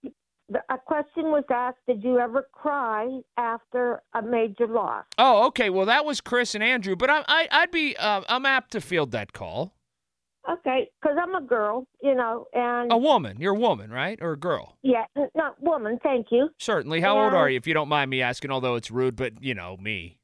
a 0.69 0.77
question 0.77 1.25
was 1.25 1.43
asked: 1.49 1.77
Did 1.87 2.03
you 2.03 2.19
ever 2.19 2.47
cry 2.51 3.19
after 3.37 4.01
a 4.13 4.21
major 4.21 4.67
loss? 4.67 5.05
Oh, 5.17 5.47
okay. 5.47 5.69
Well, 5.69 5.85
that 5.85 6.05
was 6.05 6.21
Chris 6.21 6.55
and 6.55 6.63
Andrew, 6.63 6.95
but 6.95 7.09
I, 7.09 7.23
I 7.27 7.47
I'd 7.51 7.71
be 7.71 7.95
uh, 7.97 8.21
I'm 8.27 8.45
apt 8.45 8.71
to 8.71 8.81
field 8.81 9.11
that 9.11 9.33
call. 9.33 9.73
Okay, 10.49 10.89
because 10.99 11.17
I'm 11.21 11.35
a 11.35 11.45
girl, 11.45 11.85
you 12.01 12.15
know, 12.15 12.47
and 12.53 12.91
a 12.91 12.97
woman. 12.97 13.37
You're 13.39 13.55
a 13.55 13.59
woman, 13.59 13.91
right, 13.91 14.17
or 14.21 14.31
a 14.31 14.37
girl? 14.37 14.77
Yeah, 14.81 15.05
not 15.35 15.61
woman. 15.61 15.99
Thank 16.01 16.27
you. 16.31 16.49
Certainly. 16.57 17.01
How 17.01 17.17
and, 17.17 17.25
old 17.25 17.33
are 17.33 17.49
you, 17.49 17.57
if 17.57 17.67
you 17.67 17.73
don't 17.73 17.89
mind 17.89 18.09
me 18.09 18.21
asking? 18.21 18.49
Although 18.49 18.75
it's 18.75 18.89
rude, 18.89 19.15
but 19.15 19.43
you 19.43 19.53
know 19.53 19.77
me. 19.77 20.19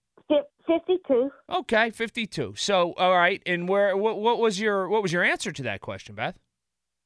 52. 0.68 1.30
Okay, 1.50 1.90
52. 1.92 2.54
So, 2.58 2.94
all 2.94 3.16
right, 3.16 3.42
and 3.46 3.68
where 3.70 3.96
what, 3.96 4.20
what 4.20 4.40
was 4.40 4.60
your 4.60 4.90
what 4.90 5.02
was 5.02 5.14
your 5.14 5.24
answer 5.24 5.52
to 5.52 5.64
that 5.64 5.82
question, 5.82 6.16
Beth? 6.16 6.38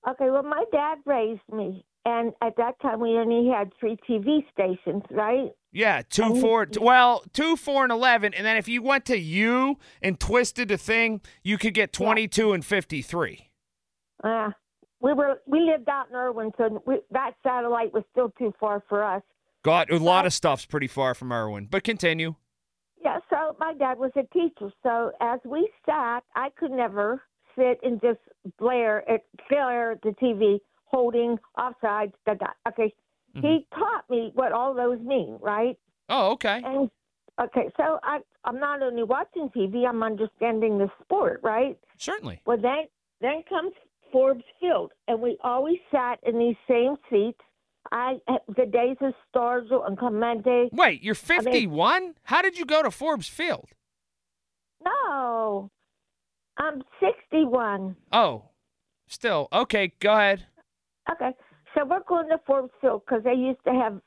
Okay, 0.07 0.29
well 0.29 0.43
my 0.43 0.63
dad 0.71 0.99
raised 1.05 1.41
me 1.51 1.85
and 2.09 2.33
at 2.41 2.55
that 2.57 2.79
time 2.81 2.99
we 2.99 3.09
only 3.11 3.49
had 3.49 3.71
three 3.79 3.97
TV 4.09 4.43
stations, 4.51 5.03
right? 5.11 5.51
Yeah, 5.71 6.01
two, 6.09 6.23
and 6.23 6.41
four. 6.41 6.67
He, 6.71 6.79
well, 6.79 7.23
two, 7.33 7.55
four, 7.55 7.83
and 7.83 7.91
eleven, 7.91 8.33
and 8.33 8.45
then 8.45 8.57
if 8.57 8.67
you 8.67 8.81
went 8.81 9.05
to 9.05 9.17
U 9.17 9.77
and 10.01 10.19
twisted 10.19 10.69
the 10.69 10.77
thing, 10.77 11.21
you 11.43 11.57
could 11.57 11.73
get 11.73 11.93
twenty-two 11.93 12.49
yeah. 12.49 12.53
and 12.55 12.65
fifty-three. 12.65 13.49
Uh, 14.23 14.49
we 14.99 15.13
were 15.13 15.41
we 15.45 15.61
lived 15.61 15.87
out 15.87 16.09
in 16.09 16.15
Irwin, 16.15 16.51
so 16.57 16.81
we, 16.85 16.99
that 17.11 17.31
satellite 17.43 17.93
was 17.93 18.03
still 18.11 18.33
too 18.37 18.53
far 18.59 18.83
for 18.89 19.03
us. 19.03 19.21
God, 19.63 19.91
a 19.91 19.97
lot 19.97 20.25
of 20.25 20.33
stuff's 20.33 20.65
pretty 20.65 20.87
far 20.87 21.13
from 21.13 21.31
Irwin, 21.31 21.67
but 21.69 21.83
continue. 21.83 22.35
Yeah, 23.03 23.19
so 23.29 23.55
my 23.59 23.73
dad 23.73 23.97
was 23.97 24.11
a 24.15 24.23
teacher. 24.33 24.71
So 24.83 25.11
as 25.21 25.39
we 25.45 25.69
sat, 25.85 26.21
I 26.35 26.49
could 26.57 26.71
never 26.71 27.21
sit 27.57 27.79
and 27.83 28.01
just 28.01 28.19
blare 28.57 29.09
at 29.09 29.21
glare 29.47 29.91
at 29.91 30.01
the 30.01 30.09
TV, 30.09 30.59
holding 30.89 31.37
offsides. 31.57 32.13
Da, 32.25 32.33
da. 32.35 32.47
Okay, 32.67 32.93
mm-hmm. 33.35 33.45
he 33.45 33.67
taught 33.73 34.09
me 34.09 34.31
what 34.33 34.51
all 34.51 34.73
those 34.73 34.99
mean, 34.99 35.37
right? 35.41 35.77
Oh, 36.09 36.31
okay. 36.31 36.61
And 36.63 36.89
okay, 37.41 37.69
so 37.77 37.99
I 38.03 38.19
I'm 38.43 38.59
not 38.59 38.81
only 38.81 39.03
watching 39.03 39.49
TV, 39.55 39.87
I'm 39.87 40.03
understanding 40.03 40.77
the 40.77 40.89
sport, 41.03 41.41
right? 41.43 41.77
Certainly. 41.97 42.41
Well, 42.45 42.57
then 42.57 42.87
then 43.21 43.43
comes 43.47 43.73
Forbes 44.11 44.43
Field, 44.59 44.91
and 45.07 45.21
we 45.21 45.37
always 45.43 45.77
sat 45.91 46.19
in 46.23 46.39
these 46.39 46.55
same 46.67 46.95
seats 47.09 47.39
I 47.91 48.19
the 48.55 48.65
days 48.65 48.97
of 49.01 49.13
Stargell 49.33 49.87
and 49.87 49.97
Clemente. 49.97 50.69
Wait, 50.71 51.01
you're 51.01 51.15
51? 51.15 51.91
I 51.91 51.99
mean, 51.99 52.15
How 52.23 52.41
did 52.41 52.57
you 52.57 52.65
go 52.65 52.83
to 52.83 52.91
Forbes 52.91 53.27
Field? 53.27 53.69
No, 54.83 55.71
I'm 56.57 56.81
61. 56.99 57.95
Oh, 58.11 58.43
still 59.07 59.47
okay. 59.51 59.93
Go 59.99 60.13
ahead. 60.13 60.45
Okay, 61.11 61.31
so 61.75 61.85
we're 61.85 62.03
going 62.07 62.29
to 62.29 62.39
Forbes 62.45 62.71
Field 62.81 63.01
because 63.05 63.23
they 63.23 63.33
used 63.33 63.63
to 63.65 63.73
have 63.73 63.99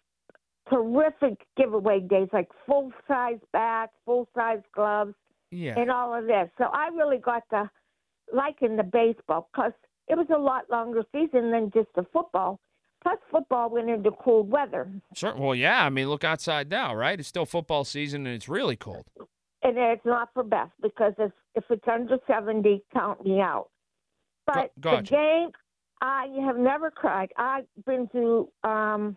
terrific 0.70 1.38
giveaway 1.56 2.00
days, 2.00 2.28
like 2.32 2.48
full 2.66 2.92
size 3.08 3.38
bats, 3.52 3.92
full 4.04 4.28
size 4.34 4.60
gloves, 4.74 5.14
Yeah. 5.50 5.78
and 5.78 5.90
all 5.90 6.14
of 6.14 6.26
this. 6.26 6.48
So 6.58 6.64
I 6.64 6.88
really 6.88 7.18
got 7.18 7.42
to 7.50 7.70
liking 8.32 8.76
the 8.76 8.82
baseball 8.84 9.48
because 9.52 9.72
it 10.08 10.16
was 10.16 10.26
a 10.34 10.38
lot 10.38 10.70
longer 10.70 11.02
season 11.12 11.50
than 11.50 11.70
just 11.72 11.88
the 11.94 12.04
football. 12.12 12.58
Plus, 13.02 13.18
football 13.32 13.68
went 13.68 13.90
into 13.90 14.12
cold 14.12 14.48
weather, 14.50 14.88
Sure. 15.14 15.34
Well, 15.36 15.56
yeah. 15.56 15.84
I 15.84 15.90
mean, 15.90 16.08
look 16.08 16.22
outside 16.22 16.70
now, 16.70 16.94
right? 16.94 17.18
It's 17.18 17.28
still 17.28 17.46
football 17.46 17.84
season 17.84 18.26
and 18.26 18.34
it's 18.36 18.48
really 18.48 18.76
cold. 18.76 19.04
and 19.64 19.76
it's 19.76 20.04
not 20.04 20.28
for 20.34 20.44
Beth 20.44 20.70
because 20.80 21.14
if 21.18 21.32
if 21.54 21.64
it's 21.68 21.86
under 21.88 22.18
seventy, 22.28 22.82
count 22.94 23.24
me 23.26 23.40
out. 23.40 23.68
But 24.46 24.70
gotcha. 24.80 25.02
the 25.02 25.08
game, 25.10 25.50
I 26.02 26.26
have 26.44 26.58
never 26.58 26.90
cried. 26.90 27.30
I've 27.38 27.64
been 27.86 28.08
to. 28.08 28.48
um 28.64 29.16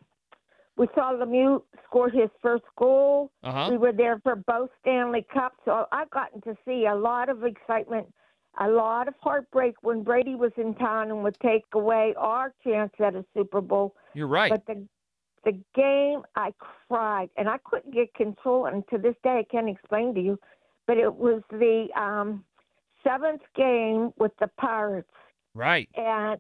We 0.78 0.88
saw 0.94 1.12
Lemieux 1.14 1.62
score 1.86 2.10
his 2.10 2.30
first 2.42 2.66
goal. 2.78 3.32
Uh-huh. 3.44 3.68
We 3.72 3.78
were 3.78 3.92
there 3.94 4.20
for 4.24 4.36
both 4.36 4.70
Stanley 4.82 5.26
Cups, 5.34 5.58
so 5.66 5.86
I've 5.92 6.10
gotten 6.12 6.42
to 6.42 6.56
see 6.66 6.86
a 6.86 6.96
lot 6.96 7.30
of 7.30 7.44
excitement, 7.44 8.08
a 8.60 8.68
lot 8.68 9.08
of 9.08 9.16
heartbreak 9.22 9.76
when 9.82 10.04
Brady 10.04 10.36
was 10.36 10.52
in 10.58 10.76
town 10.76 11.12
and 11.12 11.24
would 11.24 11.40
take 11.40 11.66
away 11.74 12.14
our 12.18 12.54
chance 12.64 12.94
at 13.00 13.16
a 13.16 13.26
Super 13.34 13.62
Bowl. 13.62 13.96
You're 14.14 14.28
right. 14.28 14.52
But 14.52 14.66
the 14.68 14.78
the 15.44 15.58
game, 15.76 16.24
I 16.36 16.54
cried 16.60 17.30
and 17.38 17.48
I 17.48 17.58
couldn't 17.70 17.94
get 17.94 18.14
control, 18.14 18.66
and 18.66 18.84
to 18.90 18.98
this 18.98 19.16
day, 19.24 19.38
I 19.40 19.46
can't 19.50 19.70
explain 19.70 20.14
to 20.16 20.22
you. 20.22 20.40
But 20.88 20.98
it 20.98 21.14
was 21.16 21.42
the 21.50 21.88
um 21.96 22.44
seventh 23.04 23.44
game 23.56 24.12
with 24.18 24.34
the 24.40 24.50
Pirates, 24.58 25.18
right. 25.54 25.88
and 25.96 26.40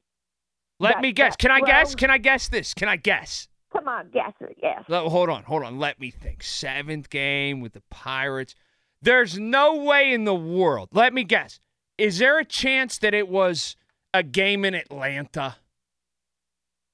Let 0.79 0.95
that- 0.95 1.01
me 1.01 1.11
guess. 1.11 1.33
that 1.33 1.39
Can 1.39 1.51
I 1.51 1.61
guess? 1.61 1.95
Can 1.95 2.09
I 2.09 2.17
guess 2.17 2.47
this? 2.47 2.73
Can 2.73 2.88
I 2.88 2.95
guess? 2.97 3.47
come 3.75 3.88
on, 3.89 4.09
guess 4.11 4.31
it, 4.39 4.57
yes. 4.63 4.85
Le- 4.88 5.09
hold 5.09 5.27
on, 5.29 5.43
hold 5.43 5.61
on. 5.63 5.77
Let 5.77 5.99
me 5.99 6.09
think. 6.09 6.41
Seventh 6.43 7.09
game 7.09 7.59
with 7.59 7.73
the 7.73 7.81
Pirates. 7.89 8.55
There's 9.01 9.38
no 9.38 9.75
way 9.75 10.13
in 10.13 10.23
the 10.23 10.33
world. 10.33 10.89
Let 10.93 11.13
me 11.13 11.25
guess. 11.25 11.59
Is 11.97 12.19
there 12.19 12.39
a 12.39 12.45
chance 12.45 12.97
that 12.99 13.13
it 13.13 13.27
was 13.27 13.75
a 14.13 14.23
game 14.23 14.63
in 14.63 14.73
Atlanta? 14.73 15.57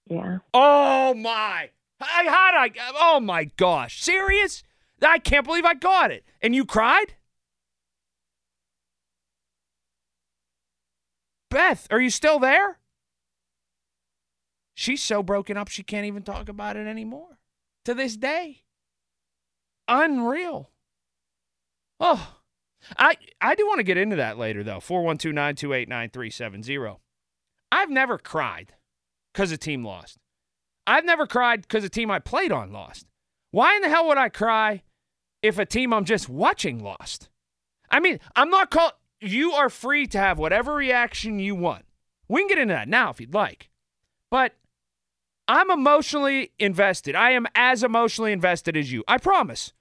Yeah. 0.10 0.40
Oh 0.54 1.14
my! 1.14 1.70
I 2.02 2.24
had 2.24 2.56
I? 2.56 2.72
Oh 2.96 3.20
my 3.20 3.46
gosh! 3.46 4.02
Serious? 4.02 4.64
I 5.04 5.20
can't 5.20 5.46
believe 5.46 5.66
I 5.66 5.76
got 5.76 6.12
it. 6.12 6.26
And 6.42 6.56
you 6.56 6.66
cried? 6.66 7.14
Beth, 11.50 11.88
are 11.92 12.02
you 12.02 12.10
still 12.10 12.40
there? 12.40 12.80
She's 14.82 15.04
so 15.04 15.22
broken 15.22 15.58
up 15.58 15.68
she 15.68 15.84
can't 15.84 16.08
even 16.08 16.24
talk 16.24 16.50
about 16.50 16.76
it 16.76 16.88
anymore. 16.88 17.38
To 17.86 17.94
this 17.94 18.18
day. 18.18 18.64
Unreal. 19.88 20.72
Oh. 22.00 22.38
I 22.98 23.16
I 23.40 23.54
do 23.54 23.68
want 23.68 23.78
to 23.78 23.84
get 23.84 23.98
into 23.98 24.16
that 24.16 24.40
later 24.40 24.64
though. 24.64 24.80
412-928-9370. 24.80 26.98
I've 27.72 27.92
never 27.92 28.18
cried 28.18 28.74
because 29.32 29.52
a 29.52 29.58
team 29.58 29.86
lost. 29.86 30.18
I've 30.88 31.06
never 31.06 31.28
cried 31.28 31.62
because 31.62 31.84
a 31.84 31.90
team 31.90 32.10
I 32.10 32.18
played 32.18 32.52
on 32.52 32.74
lost. 32.74 33.06
Why 33.52 33.76
in 33.76 33.84
the 33.84 33.90
hell 33.90 34.08
would 34.08 34.18
I 34.18 34.30
cry 34.30 34.82
if 35.44 35.60
a 35.60 35.66
team 35.68 35.94
I'm 35.94 36.06
just 36.06 36.28
watching 36.28 36.84
lost? 36.84 37.30
I 37.92 38.00
mean, 38.00 38.20
I'm 38.36 38.50
not 38.50 38.72
call 38.72 38.94
you 39.20 39.52
are 39.52 39.70
free 39.70 40.08
to 40.08 40.18
have 40.18 40.40
whatever 40.40 40.74
reaction 40.74 41.38
you 41.38 41.54
want. 41.54 41.86
We 42.28 42.42
can 42.42 42.48
get 42.48 42.58
into 42.58 42.74
that 42.74 42.90
now 42.90 43.12
if 43.12 43.22
you'd 43.22 43.36
like. 43.36 43.70
But 44.32 44.56
I'm 45.52 45.70
emotionally 45.70 46.54
invested. 46.60 47.14
I 47.14 47.32
am 47.32 47.46
as 47.56 47.84
emotionally 47.84 48.32
invested 48.32 48.78
as 48.78 48.90
you. 48.90 49.04
I 49.06 49.18
promise. 49.18 49.74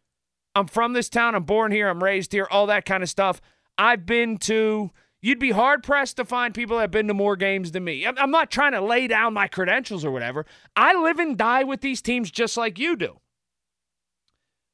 I'm 0.57 0.67
from 0.67 0.95
this 0.95 1.09
town. 1.09 1.37
I'm 1.37 1.45
born 1.45 1.71
here. 1.71 1.89
I'm 1.89 2.03
raised 2.03 2.33
here. 2.33 2.49
All 2.51 2.67
that 2.67 2.85
kind 2.85 3.05
of 3.05 3.09
stuff. 3.09 3.41
I've 3.79 4.05
been 4.05 4.37
to. 4.39 4.91
You'd 5.23 5.39
be 5.39 5.53
hard 5.53 5.85
pressed 5.85 6.17
to 6.17 6.25
find 6.25 6.53
people 6.53 6.79
that 6.79 6.83
have 6.83 6.91
been 6.91 7.07
to 7.07 7.15
more 7.15 7.37
games 7.37 7.71
than 7.71 7.85
me. 7.85 8.05
I'm- 8.05 8.33
not 8.33 8.51
trying 8.51 8.73
to 8.73 8.81
lay 8.81 9.07
down 9.07 9.33
my 9.33 9.47
credentials 9.47 10.05
or 10.05 10.11
whatever. 10.11 10.45
I 10.75 10.93
live 11.01 11.21
and 11.21 11.39
die 11.39 11.63
with 11.63 11.83
these 11.83 12.03
teams 12.03 12.33
just 12.33 12.57
like 12.57 12.77
you 12.77 12.97
do. 12.97 13.21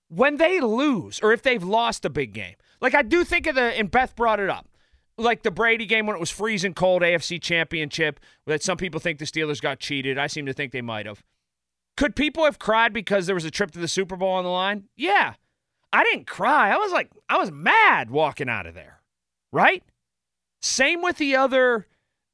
When 0.08 0.38
they 0.38 0.60
lose 0.60 1.20
or 1.20 1.34
if 1.34 1.42
they've 1.42 1.62
lost 1.62 2.06
a 2.06 2.10
big 2.10 2.32
game, 2.32 2.54
like 2.80 2.94
I 2.94 3.02
do 3.02 3.22
think 3.22 3.46
of 3.46 3.54
the, 3.54 3.64
and 3.64 3.90
Beth 3.90 4.16
brought 4.16 4.40
it 4.40 4.48
up, 4.48 4.66
like 5.18 5.42
the 5.42 5.50
Brady 5.50 5.86
game 5.86 6.06
when 6.06 6.16
it 6.16 6.20
was 6.20 6.30
freezing 6.30 6.74
cold, 6.74 7.02
AFC 7.02 7.40
championship, 7.40 8.20
that 8.46 8.62
some 8.62 8.76
people 8.76 9.00
think 9.00 9.18
the 9.18 9.24
Steelers 9.24 9.60
got 9.60 9.78
cheated. 9.78 10.18
I 10.18 10.26
seem 10.26 10.46
to 10.46 10.52
think 10.52 10.72
they 10.72 10.82
might 10.82 11.06
have. 11.06 11.22
Could 11.96 12.14
people 12.14 12.44
have 12.44 12.58
cried 12.58 12.92
because 12.92 13.26
there 13.26 13.34
was 13.34 13.44
a 13.44 13.50
trip 13.50 13.70
to 13.72 13.78
the 13.78 13.88
Super 13.88 14.16
Bowl 14.16 14.30
on 14.30 14.44
the 14.44 14.50
line? 14.50 14.84
Yeah. 14.96 15.34
I 15.92 16.04
didn't 16.04 16.26
cry. 16.26 16.70
I 16.70 16.76
was 16.76 16.92
like, 16.92 17.10
I 17.28 17.38
was 17.38 17.50
mad 17.50 18.10
walking 18.10 18.50
out 18.50 18.66
of 18.66 18.74
there. 18.74 19.00
Right? 19.52 19.82
Same 20.60 21.00
with 21.00 21.16
the 21.16 21.36
other 21.36 21.86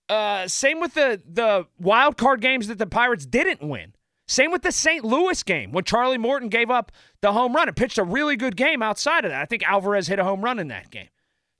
uh 0.08 0.48
same 0.48 0.80
with 0.80 0.94
the 0.94 1.22
the 1.24 1.66
wild 1.78 2.16
card 2.16 2.40
games 2.40 2.66
that 2.66 2.78
the 2.78 2.86
Pirates 2.86 3.24
didn't 3.24 3.62
win. 3.62 3.94
Same 4.26 4.50
with 4.50 4.62
the 4.62 4.72
St. 4.72 5.04
Louis 5.04 5.40
game 5.42 5.72
when 5.72 5.84
Charlie 5.84 6.18
Morton 6.18 6.48
gave 6.48 6.70
up 6.70 6.90
the 7.20 7.32
home 7.32 7.54
run 7.54 7.68
and 7.68 7.76
pitched 7.76 7.98
a 7.98 8.04
really 8.04 8.36
good 8.36 8.56
game 8.56 8.82
outside 8.82 9.24
of 9.24 9.30
that. 9.30 9.42
I 9.42 9.44
think 9.44 9.62
Alvarez 9.62 10.08
hit 10.08 10.18
a 10.18 10.24
home 10.24 10.42
run 10.42 10.58
in 10.58 10.68
that 10.68 10.90
game. 10.90 11.08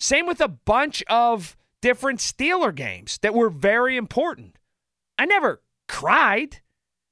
Same 0.02 0.26
with 0.26 0.40
a 0.40 0.48
bunch 0.48 1.04
of 1.08 1.56
different 1.80 2.18
Steeler 2.18 2.74
games 2.74 3.18
that 3.18 3.34
were 3.34 3.48
very 3.48 3.96
important. 3.96 4.58
I 5.16 5.26
never 5.26 5.62
cried. 5.86 6.60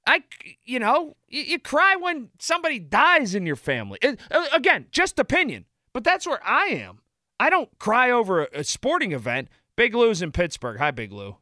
I, 0.09 0.25
you 0.65 0.81
know, 0.81 1.17
you, 1.29 1.43
you 1.43 1.59
cry 1.61 1.95
when 1.95 2.31
somebody 2.41 2.81
dies 2.81 3.37
in 3.37 3.47
your 3.47 3.55
family. 3.55 4.01
It- 4.03 4.19
uh, 4.29 4.47
again, 4.53 4.87
just 4.91 5.21
opinion, 5.21 5.67
but 5.93 6.03
that's 6.03 6.27
where 6.27 6.45
I 6.45 6.65
am. 6.67 7.03
I 7.39 7.49
don't 7.49 7.71
cry 7.79 8.11
over 8.11 8.43
a, 8.47 8.49
a 8.55 8.65
sporting 8.65 9.13
event. 9.13 9.47
Big 9.77 9.95
Lou's 9.95 10.21
in 10.21 10.33
Pittsburgh. 10.33 10.79
Hi, 10.79 10.91
Big 10.91 11.13
Lou. 11.13 11.37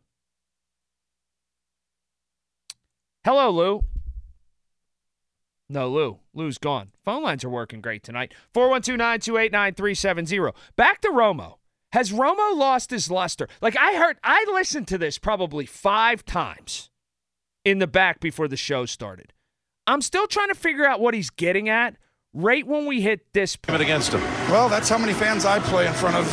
Hello, 3.25 3.49
Lou. 3.49 3.85
No, 5.69 5.89
Lou. 5.91 6.19
Lou's 6.35 6.59
gone. 6.59 6.93
Phone 7.05 7.23
lines 7.23 7.45
are 7.45 7.51
working 7.51 7.81
great 7.81 8.03
tonight. 8.03 8.33
412 8.55 8.97
928 8.99 9.53
9370. 9.53 10.53
Back 10.77 11.01
to 11.03 11.09
Romo. 11.09 11.57
Has 11.93 12.13
Romo 12.13 12.57
lost 12.57 12.91
his 12.91 13.11
luster? 13.11 13.49
Like 13.61 13.77
I 13.77 13.95
heard, 13.97 14.19
I 14.23 14.45
listened 14.53 14.89
to 14.89 14.99
this 14.99 15.19
probably 15.19 15.67
five 15.67 16.25
times 16.25 16.91
in 17.65 17.79
the 17.79 17.87
back 17.87 18.21
before 18.21 18.49
the 18.49 18.57
show 18.57 18.87
started. 18.87 19.33
I'm 19.87 20.03
still 20.03 20.27
trying 20.27 20.49
to 20.49 20.55
figure 20.55 20.87
out 20.87 21.01
what 21.01 21.15
he's 21.15 21.31
getting 21.31 21.69
at 21.69 21.97
right 22.35 22.67
when 22.67 22.87
we 22.87 23.01
hit 23.01 23.33
this 23.33 23.57
point. 23.57 23.81
against 23.81 24.13
him. 24.13 24.21
Well, 24.51 24.69
that's 24.69 24.89
how 24.89 24.99
many 24.99 25.15
fans 25.15 25.45
I 25.47 25.61
play 25.61 25.87
in 25.87 25.95
front 25.95 26.17
of 26.17 26.31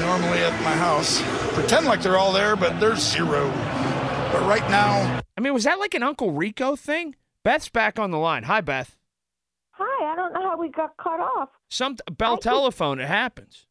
normally 0.00 0.38
at 0.38 0.52
my 0.62 0.72
house. 0.72 1.22
Pretend 1.54 1.86
like 1.86 2.02
they're 2.02 2.16
all 2.18 2.32
there, 2.32 2.56
but 2.56 2.78
there's 2.80 3.00
zero. 3.00 3.50
But 4.32 4.46
right 4.46 4.68
now, 4.70 5.20
I 5.36 5.40
mean, 5.40 5.52
was 5.54 5.64
that 5.64 5.78
like 5.78 5.94
an 5.94 6.02
Uncle 6.02 6.30
Rico 6.32 6.74
thing? 6.76 7.14
Beth's 7.46 7.68
back 7.68 8.00
on 8.00 8.10
the 8.10 8.18
line. 8.18 8.42
Hi, 8.42 8.60
Beth. 8.60 8.98
Hi, 9.70 10.12
I 10.12 10.16
don't 10.16 10.32
know 10.32 10.42
how 10.42 10.58
we 10.58 10.68
got 10.68 10.96
cut 10.96 11.20
off. 11.20 11.48
Some 11.68 11.96
bell 12.10 12.38
telephone. 12.38 12.98
It 12.98 13.06
happens. 13.06 13.66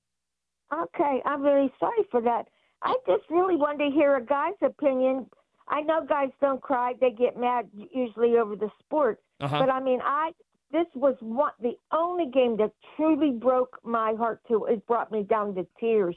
Okay, 0.73 1.21
I'm 1.25 1.43
very 1.43 1.69
sorry 1.77 2.05
for 2.09 2.21
that. 2.21 2.47
I 2.83 2.95
just 3.05 3.23
really 3.29 3.57
wanted 3.57 3.89
to 3.89 3.91
hear 3.93 4.15
a 4.15 4.23
guy's 4.23 4.53
opinion. 4.61 5.25
I 5.67 5.81
know 5.81 6.05
guys 6.07 6.29
don't 6.39 6.61
cry; 6.61 6.93
they 7.01 7.11
get 7.11 7.37
mad 7.37 7.67
usually 7.93 8.37
over 8.37 8.55
the 8.55 8.69
sport. 8.79 9.19
Uh-huh. 9.41 9.59
But 9.59 9.69
I 9.69 9.81
mean, 9.81 9.99
I 10.01 10.31
this 10.71 10.87
was 10.93 11.17
one 11.19 11.51
the 11.61 11.77
only 11.91 12.31
game 12.31 12.55
that 12.55 12.71
truly 12.95 13.31
broke 13.31 13.77
my 13.83 14.13
heart. 14.17 14.39
To 14.47 14.67
it 14.67 14.87
brought 14.87 15.11
me 15.11 15.23
down 15.23 15.53
to 15.55 15.67
tears, 15.81 16.15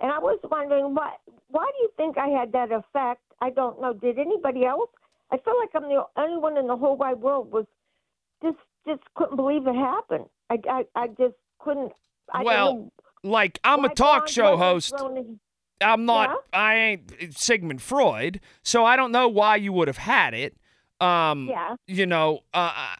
and 0.00 0.10
I 0.10 0.18
was 0.18 0.40
wondering 0.50 0.92
what 0.92 1.20
why 1.50 1.66
do 1.66 1.82
you 1.84 1.90
think 1.96 2.18
I 2.18 2.26
had 2.30 2.50
that 2.50 2.72
effect? 2.72 3.22
I 3.40 3.50
don't 3.50 3.80
know. 3.80 3.92
Did 3.92 4.18
anybody 4.18 4.64
else? 4.64 4.90
I 5.30 5.38
feel 5.38 5.54
like 5.58 5.70
I'm 5.74 5.88
the 5.88 6.04
only 6.16 6.38
one 6.38 6.56
in 6.56 6.66
the 6.66 6.76
whole 6.76 6.96
wide 6.96 7.20
world 7.20 7.50
was 7.50 7.66
just 8.42 8.58
just 8.86 9.02
couldn't 9.14 9.36
believe 9.36 9.66
it 9.66 9.74
happened. 9.74 10.26
I 10.50 10.58
I, 10.68 10.84
I 10.94 11.06
just 11.08 11.34
couldn't. 11.58 11.92
I 12.32 12.42
well, 12.42 12.92
like 13.22 13.58
I'm 13.64 13.84
a 13.84 13.94
talk 13.94 14.28
show 14.28 14.56
host. 14.56 14.94
I'm 15.80 16.06
not. 16.06 16.36
I 16.52 16.74
ain't 16.76 17.36
Sigmund 17.36 17.82
Freud, 17.82 18.40
so 18.62 18.84
I 18.84 18.96
don't 18.96 19.12
know 19.12 19.28
why 19.28 19.56
you 19.56 19.72
would 19.72 19.88
have 19.88 19.98
had 19.98 20.32
it. 20.32 20.56
Um, 21.00 21.48
Yeah. 21.48 21.76
You 21.86 22.06
know, 22.06 22.40
uh, 22.54 22.96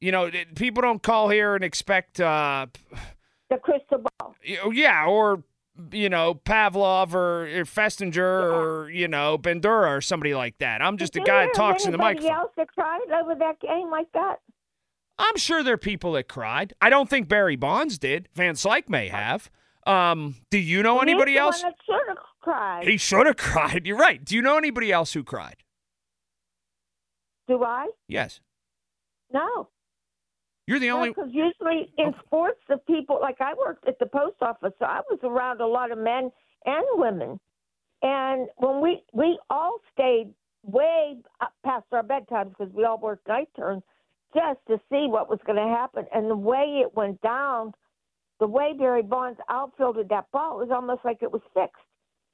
you 0.00 0.12
know, 0.12 0.30
people 0.54 0.82
don't 0.82 1.02
call 1.02 1.30
here 1.30 1.54
and 1.54 1.64
expect. 1.64 2.20
Uh, 2.20 2.66
the 3.48 3.56
crystal 3.56 4.04
ball. 4.18 4.34
Yeah, 4.44 5.06
or 5.06 5.42
you 5.90 6.08
know, 6.08 6.34
Pavlov 6.34 7.14
or, 7.14 7.42
or 7.46 7.64
Festinger 7.64 8.52
or 8.52 8.90
you 8.90 9.08
know, 9.08 9.38
Bandura 9.38 9.96
or 9.96 10.00
somebody 10.00 10.34
like 10.34 10.58
that. 10.58 10.82
I'm 10.82 10.96
just 10.96 11.16
a 11.16 11.20
guy 11.20 11.46
that 11.46 11.54
talks 11.54 11.84
in 11.84 11.92
the 11.92 11.98
anybody 11.98 12.20
microphone. 12.26 12.40
else 12.40 12.52
that 12.56 12.68
cried 12.74 13.00
over 13.20 13.34
that 13.34 13.60
game 13.60 13.90
like 13.90 14.10
that? 14.12 14.36
I'm 15.18 15.36
sure 15.36 15.62
there 15.62 15.74
are 15.74 15.78
people 15.78 16.12
that 16.12 16.28
cried. 16.28 16.72
I 16.80 16.90
don't 16.90 17.08
think 17.08 17.28
Barry 17.28 17.56
Bonds 17.56 17.98
did. 17.98 18.28
Van 18.34 18.54
Slyke 18.54 18.88
may 18.88 19.08
have. 19.08 19.50
Um, 19.86 20.36
do 20.50 20.58
you 20.58 20.82
know 20.82 20.94
He's 21.00 21.02
anybody 21.02 21.36
else? 21.36 21.62
That 21.62 21.74
should 21.84 22.08
have 22.08 22.18
cried. 22.40 22.86
He 22.86 22.96
should 22.96 23.26
have 23.26 23.36
cried. 23.38 23.86
You're 23.86 23.98
right. 23.98 24.24
Do 24.24 24.34
you 24.34 24.42
know 24.42 24.56
anybody 24.56 24.90
else 24.92 25.12
who 25.12 25.22
cried? 25.22 25.56
Do 27.48 27.62
I? 27.64 27.88
Yes. 28.08 28.40
No. 29.32 29.68
You're 30.72 30.80
the 30.80 30.90
only. 30.90 31.10
Because 31.10 31.28
usually 31.30 31.92
in 31.98 32.14
oh. 32.14 32.20
sports, 32.24 32.60
the 32.66 32.78
people 32.78 33.18
like 33.20 33.42
I 33.42 33.52
worked 33.52 33.86
at 33.86 33.98
the 33.98 34.06
post 34.06 34.36
office, 34.40 34.72
so 34.78 34.86
I 34.86 35.00
was 35.10 35.18
around 35.22 35.60
a 35.60 35.66
lot 35.66 35.92
of 35.92 35.98
men 35.98 36.32
and 36.64 36.84
women. 36.92 37.38
And 38.00 38.48
when 38.56 38.80
we 38.80 39.02
we 39.12 39.38
all 39.50 39.80
stayed 39.92 40.32
way 40.62 41.18
past 41.62 41.84
our 41.92 42.02
bedtimes 42.02 42.56
because 42.56 42.72
we 42.72 42.86
all 42.86 42.96
worked 42.96 43.28
night 43.28 43.50
turns 43.54 43.82
just 44.32 44.60
to 44.68 44.78
see 44.88 45.08
what 45.08 45.28
was 45.28 45.40
going 45.44 45.58
to 45.58 45.74
happen. 45.76 46.06
And 46.14 46.30
the 46.30 46.36
way 46.36 46.80
it 46.82 46.96
went 46.96 47.20
down, 47.20 47.74
the 48.40 48.46
way 48.46 48.72
Barry 48.72 49.02
Bonds 49.02 49.38
outfielded 49.50 50.08
that 50.08 50.30
ball, 50.32 50.58
it 50.58 50.68
was 50.68 50.74
almost 50.74 51.04
like 51.04 51.18
it 51.20 51.30
was 51.30 51.42
fixed. 51.52 51.84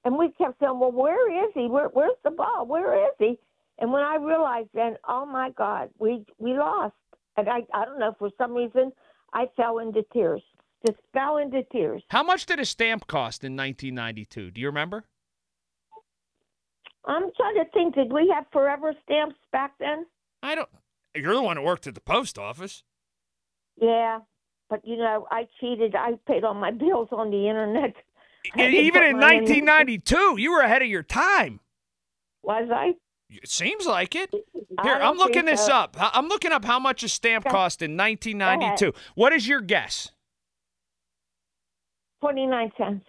And 0.04 0.16
we 0.16 0.30
kept 0.38 0.60
saying, 0.60 0.78
"Well, 0.78 0.92
where 0.92 1.44
is 1.44 1.50
he? 1.54 1.66
Where, 1.66 1.88
where's 1.88 2.12
the 2.22 2.30
ball? 2.30 2.66
Where 2.66 3.04
is 3.04 3.14
he?" 3.18 3.36
And 3.80 3.90
when 3.92 4.04
I 4.04 4.14
realized 4.14 4.68
then, 4.74 4.96
oh 5.08 5.26
my 5.26 5.50
God, 5.50 5.90
we 5.98 6.24
we 6.38 6.52
lost. 6.56 6.94
And 7.38 7.48
I 7.48 7.60
I 7.72 7.84
don't 7.84 8.00
know 8.00 8.14
for 8.18 8.30
some 8.36 8.52
reason 8.52 8.90
I 9.32 9.46
fell 9.56 9.78
into 9.78 10.02
tears. 10.12 10.42
Just 10.84 10.98
fell 11.12 11.36
into 11.36 11.62
tears. 11.70 12.02
How 12.10 12.24
much 12.24 12.46
did 12.46 12.58
a 12.58 12.64
stamp 12.64 13.06
cost 13.06 13.44
in 13.44 13.56
1992? 13.56 14.50
Do 14.50 14.60
you 14.60 14.66
remember? 14.66 15.04
I'm 17.04 17.30
trying 17.36 17.54
to 17.54 17.64
think. 17.72 17.94
Did 17.94 18.12
we 18.12 18.32
have 18.34 18.46
forever 18.52 18.92
stamps 19.04 19.36
back 19.52 19.72
then? 19.78 20.06
I 20.42 20.56
don't. 20.56 20.68
You're 21.14 21.34
the 21.34 21.42
one 21.42 21.56
who 21.56 21.62
worked 21.62 21.86
at 21.86 21.94
the 21.94 22.00
post 22.00 22.38
office. 22.38 22.82
Yeah, 23.80 24.20
but 24.68 24.84
you 24.84 24.96
know, 24.96 25.28
I 25.30 25.46
cheated. 25.60 25.94
I 25.94 26.18
paid 26.26 26.42
all 26.42 26.54
my 26.54 26.72
bills 26.72 27.08
on 27.12 27.30
the 27.30 27.48
internet. 27.48 27.94
And 28.56 28.74
even 28.74 29.04
in 29.04 29.12
mine 29.20 29.44
1992, 29.44 30.36
you 30.38 30.52
were 30.52 30.60
ahead 30.60 30.82
of 30.82 30.88
your 30.88 31.04
time. 31.04 31.60
Was 32.42 32.68
I? 32.72 32.94
It 33.30 33.48
seems 33.48 33.86
like 33.86 34.14
it. 34.14 34.30
Here, 34.82 34.94
I'm 34.94 35.16
looking 35.16 35.44
this 35.44 35.66
so. 35.66 35.74
up. 35.74 35.96
I'm 35.98 36.28
looking 36.28 36.52
up 36.52 36.64
how 36.64 36.78
much 36.78 37.02
a 37.02 37.08
stamp 37.08 37.44
cost 37.44 37.82
in 37.82 37.96
1992. 37.96 38.92
What 39.14 39.32
is 39.32 39.46
your 39.46 39.60
guess? 39.60 40.10
Twenty 42.20 42.46
nine 42.46 42.72
cents. 42.76 43.04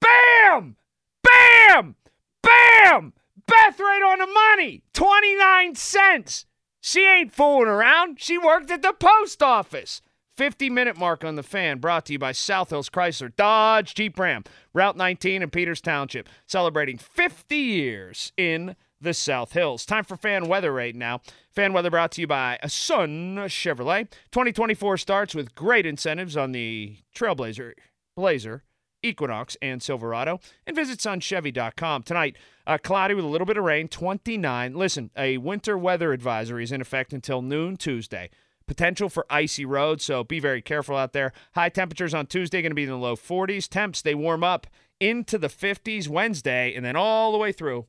Bam! 0.00 0.76
Bam! 1.22 1.96
Bam! 2.42 3.12
Beth 3.46 3.80
right 3.80 4.02
on 4.02 4.18
the 4.18 4.26
money. 4.26 4.82
29 4.92 5.74
cents. 5.74 6.46
She 6.80 7.06
ain't 7.06 7.32
fooling 7.32 7.68
around. 7.68 8.20
She 8.20 8.38
worked 8.38 8.70
at 8.70 8.82
the 8.82 8.92
post 8.92 9.42
office. 9.42 10.00
50 10.36 10.68
minute 10.68 10.98
mark 10.98 11.24
on 11.24 11.36
the 11.36 11.42
fan 11.42 11.78
brought 11.78 12.06
to 12.06 12.12
you 12.14 12.18
by 12.18 12.32
South 12.32 12.70
Hills 12.70 12.90
Chrysler, 12.90 13.34
Dodge, 13.34 13.94
Jeep 13.94 14.18
Ram, 14.18 14.42
Route 14.72 14.96
19 14.96 15.42
in 15.42 15.50
Peters 15.50 15.80
Township, 15.80 16.28
celebrating 16.46 16.98
50 16.98 17.56
years 17.56 18.32
in 18.36 18.74
the 19.04 19.14
South 19.14 19.52
Hills. 19.52 19.86
Time 19.86 20.02
for 20.02 20.16
fan 20.16 20.48
weather 20.48 20.72
right 20.72 20.96
now. 20.96 21.20
Fan 21.50 21.72
weather 21.72 21.90
brought 21.90 22.10
to 22.12 22.20
you 22.22 22.26
by 22.26 22.58
a 22.62 22.68
Sun 22.68 23.36
Chevrolet. 23.46 24.10
2024 24.32 24.96
starts 24.96 25.34
with 25.34 25.54
great 25.54 25.86
incentives 25.86 26.36
on 26.36 26.52
the 26.52 26.96
Trailblazer, 27.14 27.74
Blazer, 28.16 28.64
Equinox, 29.02 29.56
and 29.62 29.82
Silverado. 29.82 30.40
And 30.66 30.74
visit 30.74 30.98
sunchevy.com. 30.98 32.02
Tonight, 32.02 32.36
uh, 32.66 32.78
cloudy 32.82 33.14
with 33.14 33.24
a 33.24 33.28
little 33.28 33.46
bit 33.46 33.58
of 33.58 33.64
rain, 33.64 33.86
29. 33.86 34.74
Listen, 34.74 35.10
a 35.16 35.36
winter 35.38 35.78
weather 35.78 36.12
advisory 36.12 36.64
is 36.64 36.72
in 36.72 36.80
effect 36.80 37.12
until 37.12 37.42
noon 37.42 37.76
Tuesday. 37.76 38.30
Potential 38.66 39.10
for 39.10 39.26
icy 39.28 39.66
roads, 39.66 40.04
so 40.04 40.24
be 40.24 40.40
very 40.40 40.62
careful 40.62 40.96
out 40.96 41.12
there. 41.12 41.34
High 41.54 41.68
temperatures 41.68 42.14
on 42.14 42.26
Tuesday 42.26 42.62
going 42.62 42.70
to 42.70 42.74
be 42.74 42.84
in 42.84 42.88
the 42.88 42.96
low 42.96 43.14
40s. 43.14 43.68
Temps, 43.68 44.00
they 44.00 44.14
warm 44.14 44.42
up 44.42 44.66
into 44.98 45.36
the 45.36 45.48
50s 45.48 46.08
Wednesday 46.08 46.74
and 46.74 46.82
then 46.82 46.96
all 46.96 47.30
the 47.30 47.38
way 47.38 47.52
through 47.52 47.84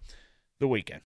the 0.59 0.68
weekend. 0.68 0.93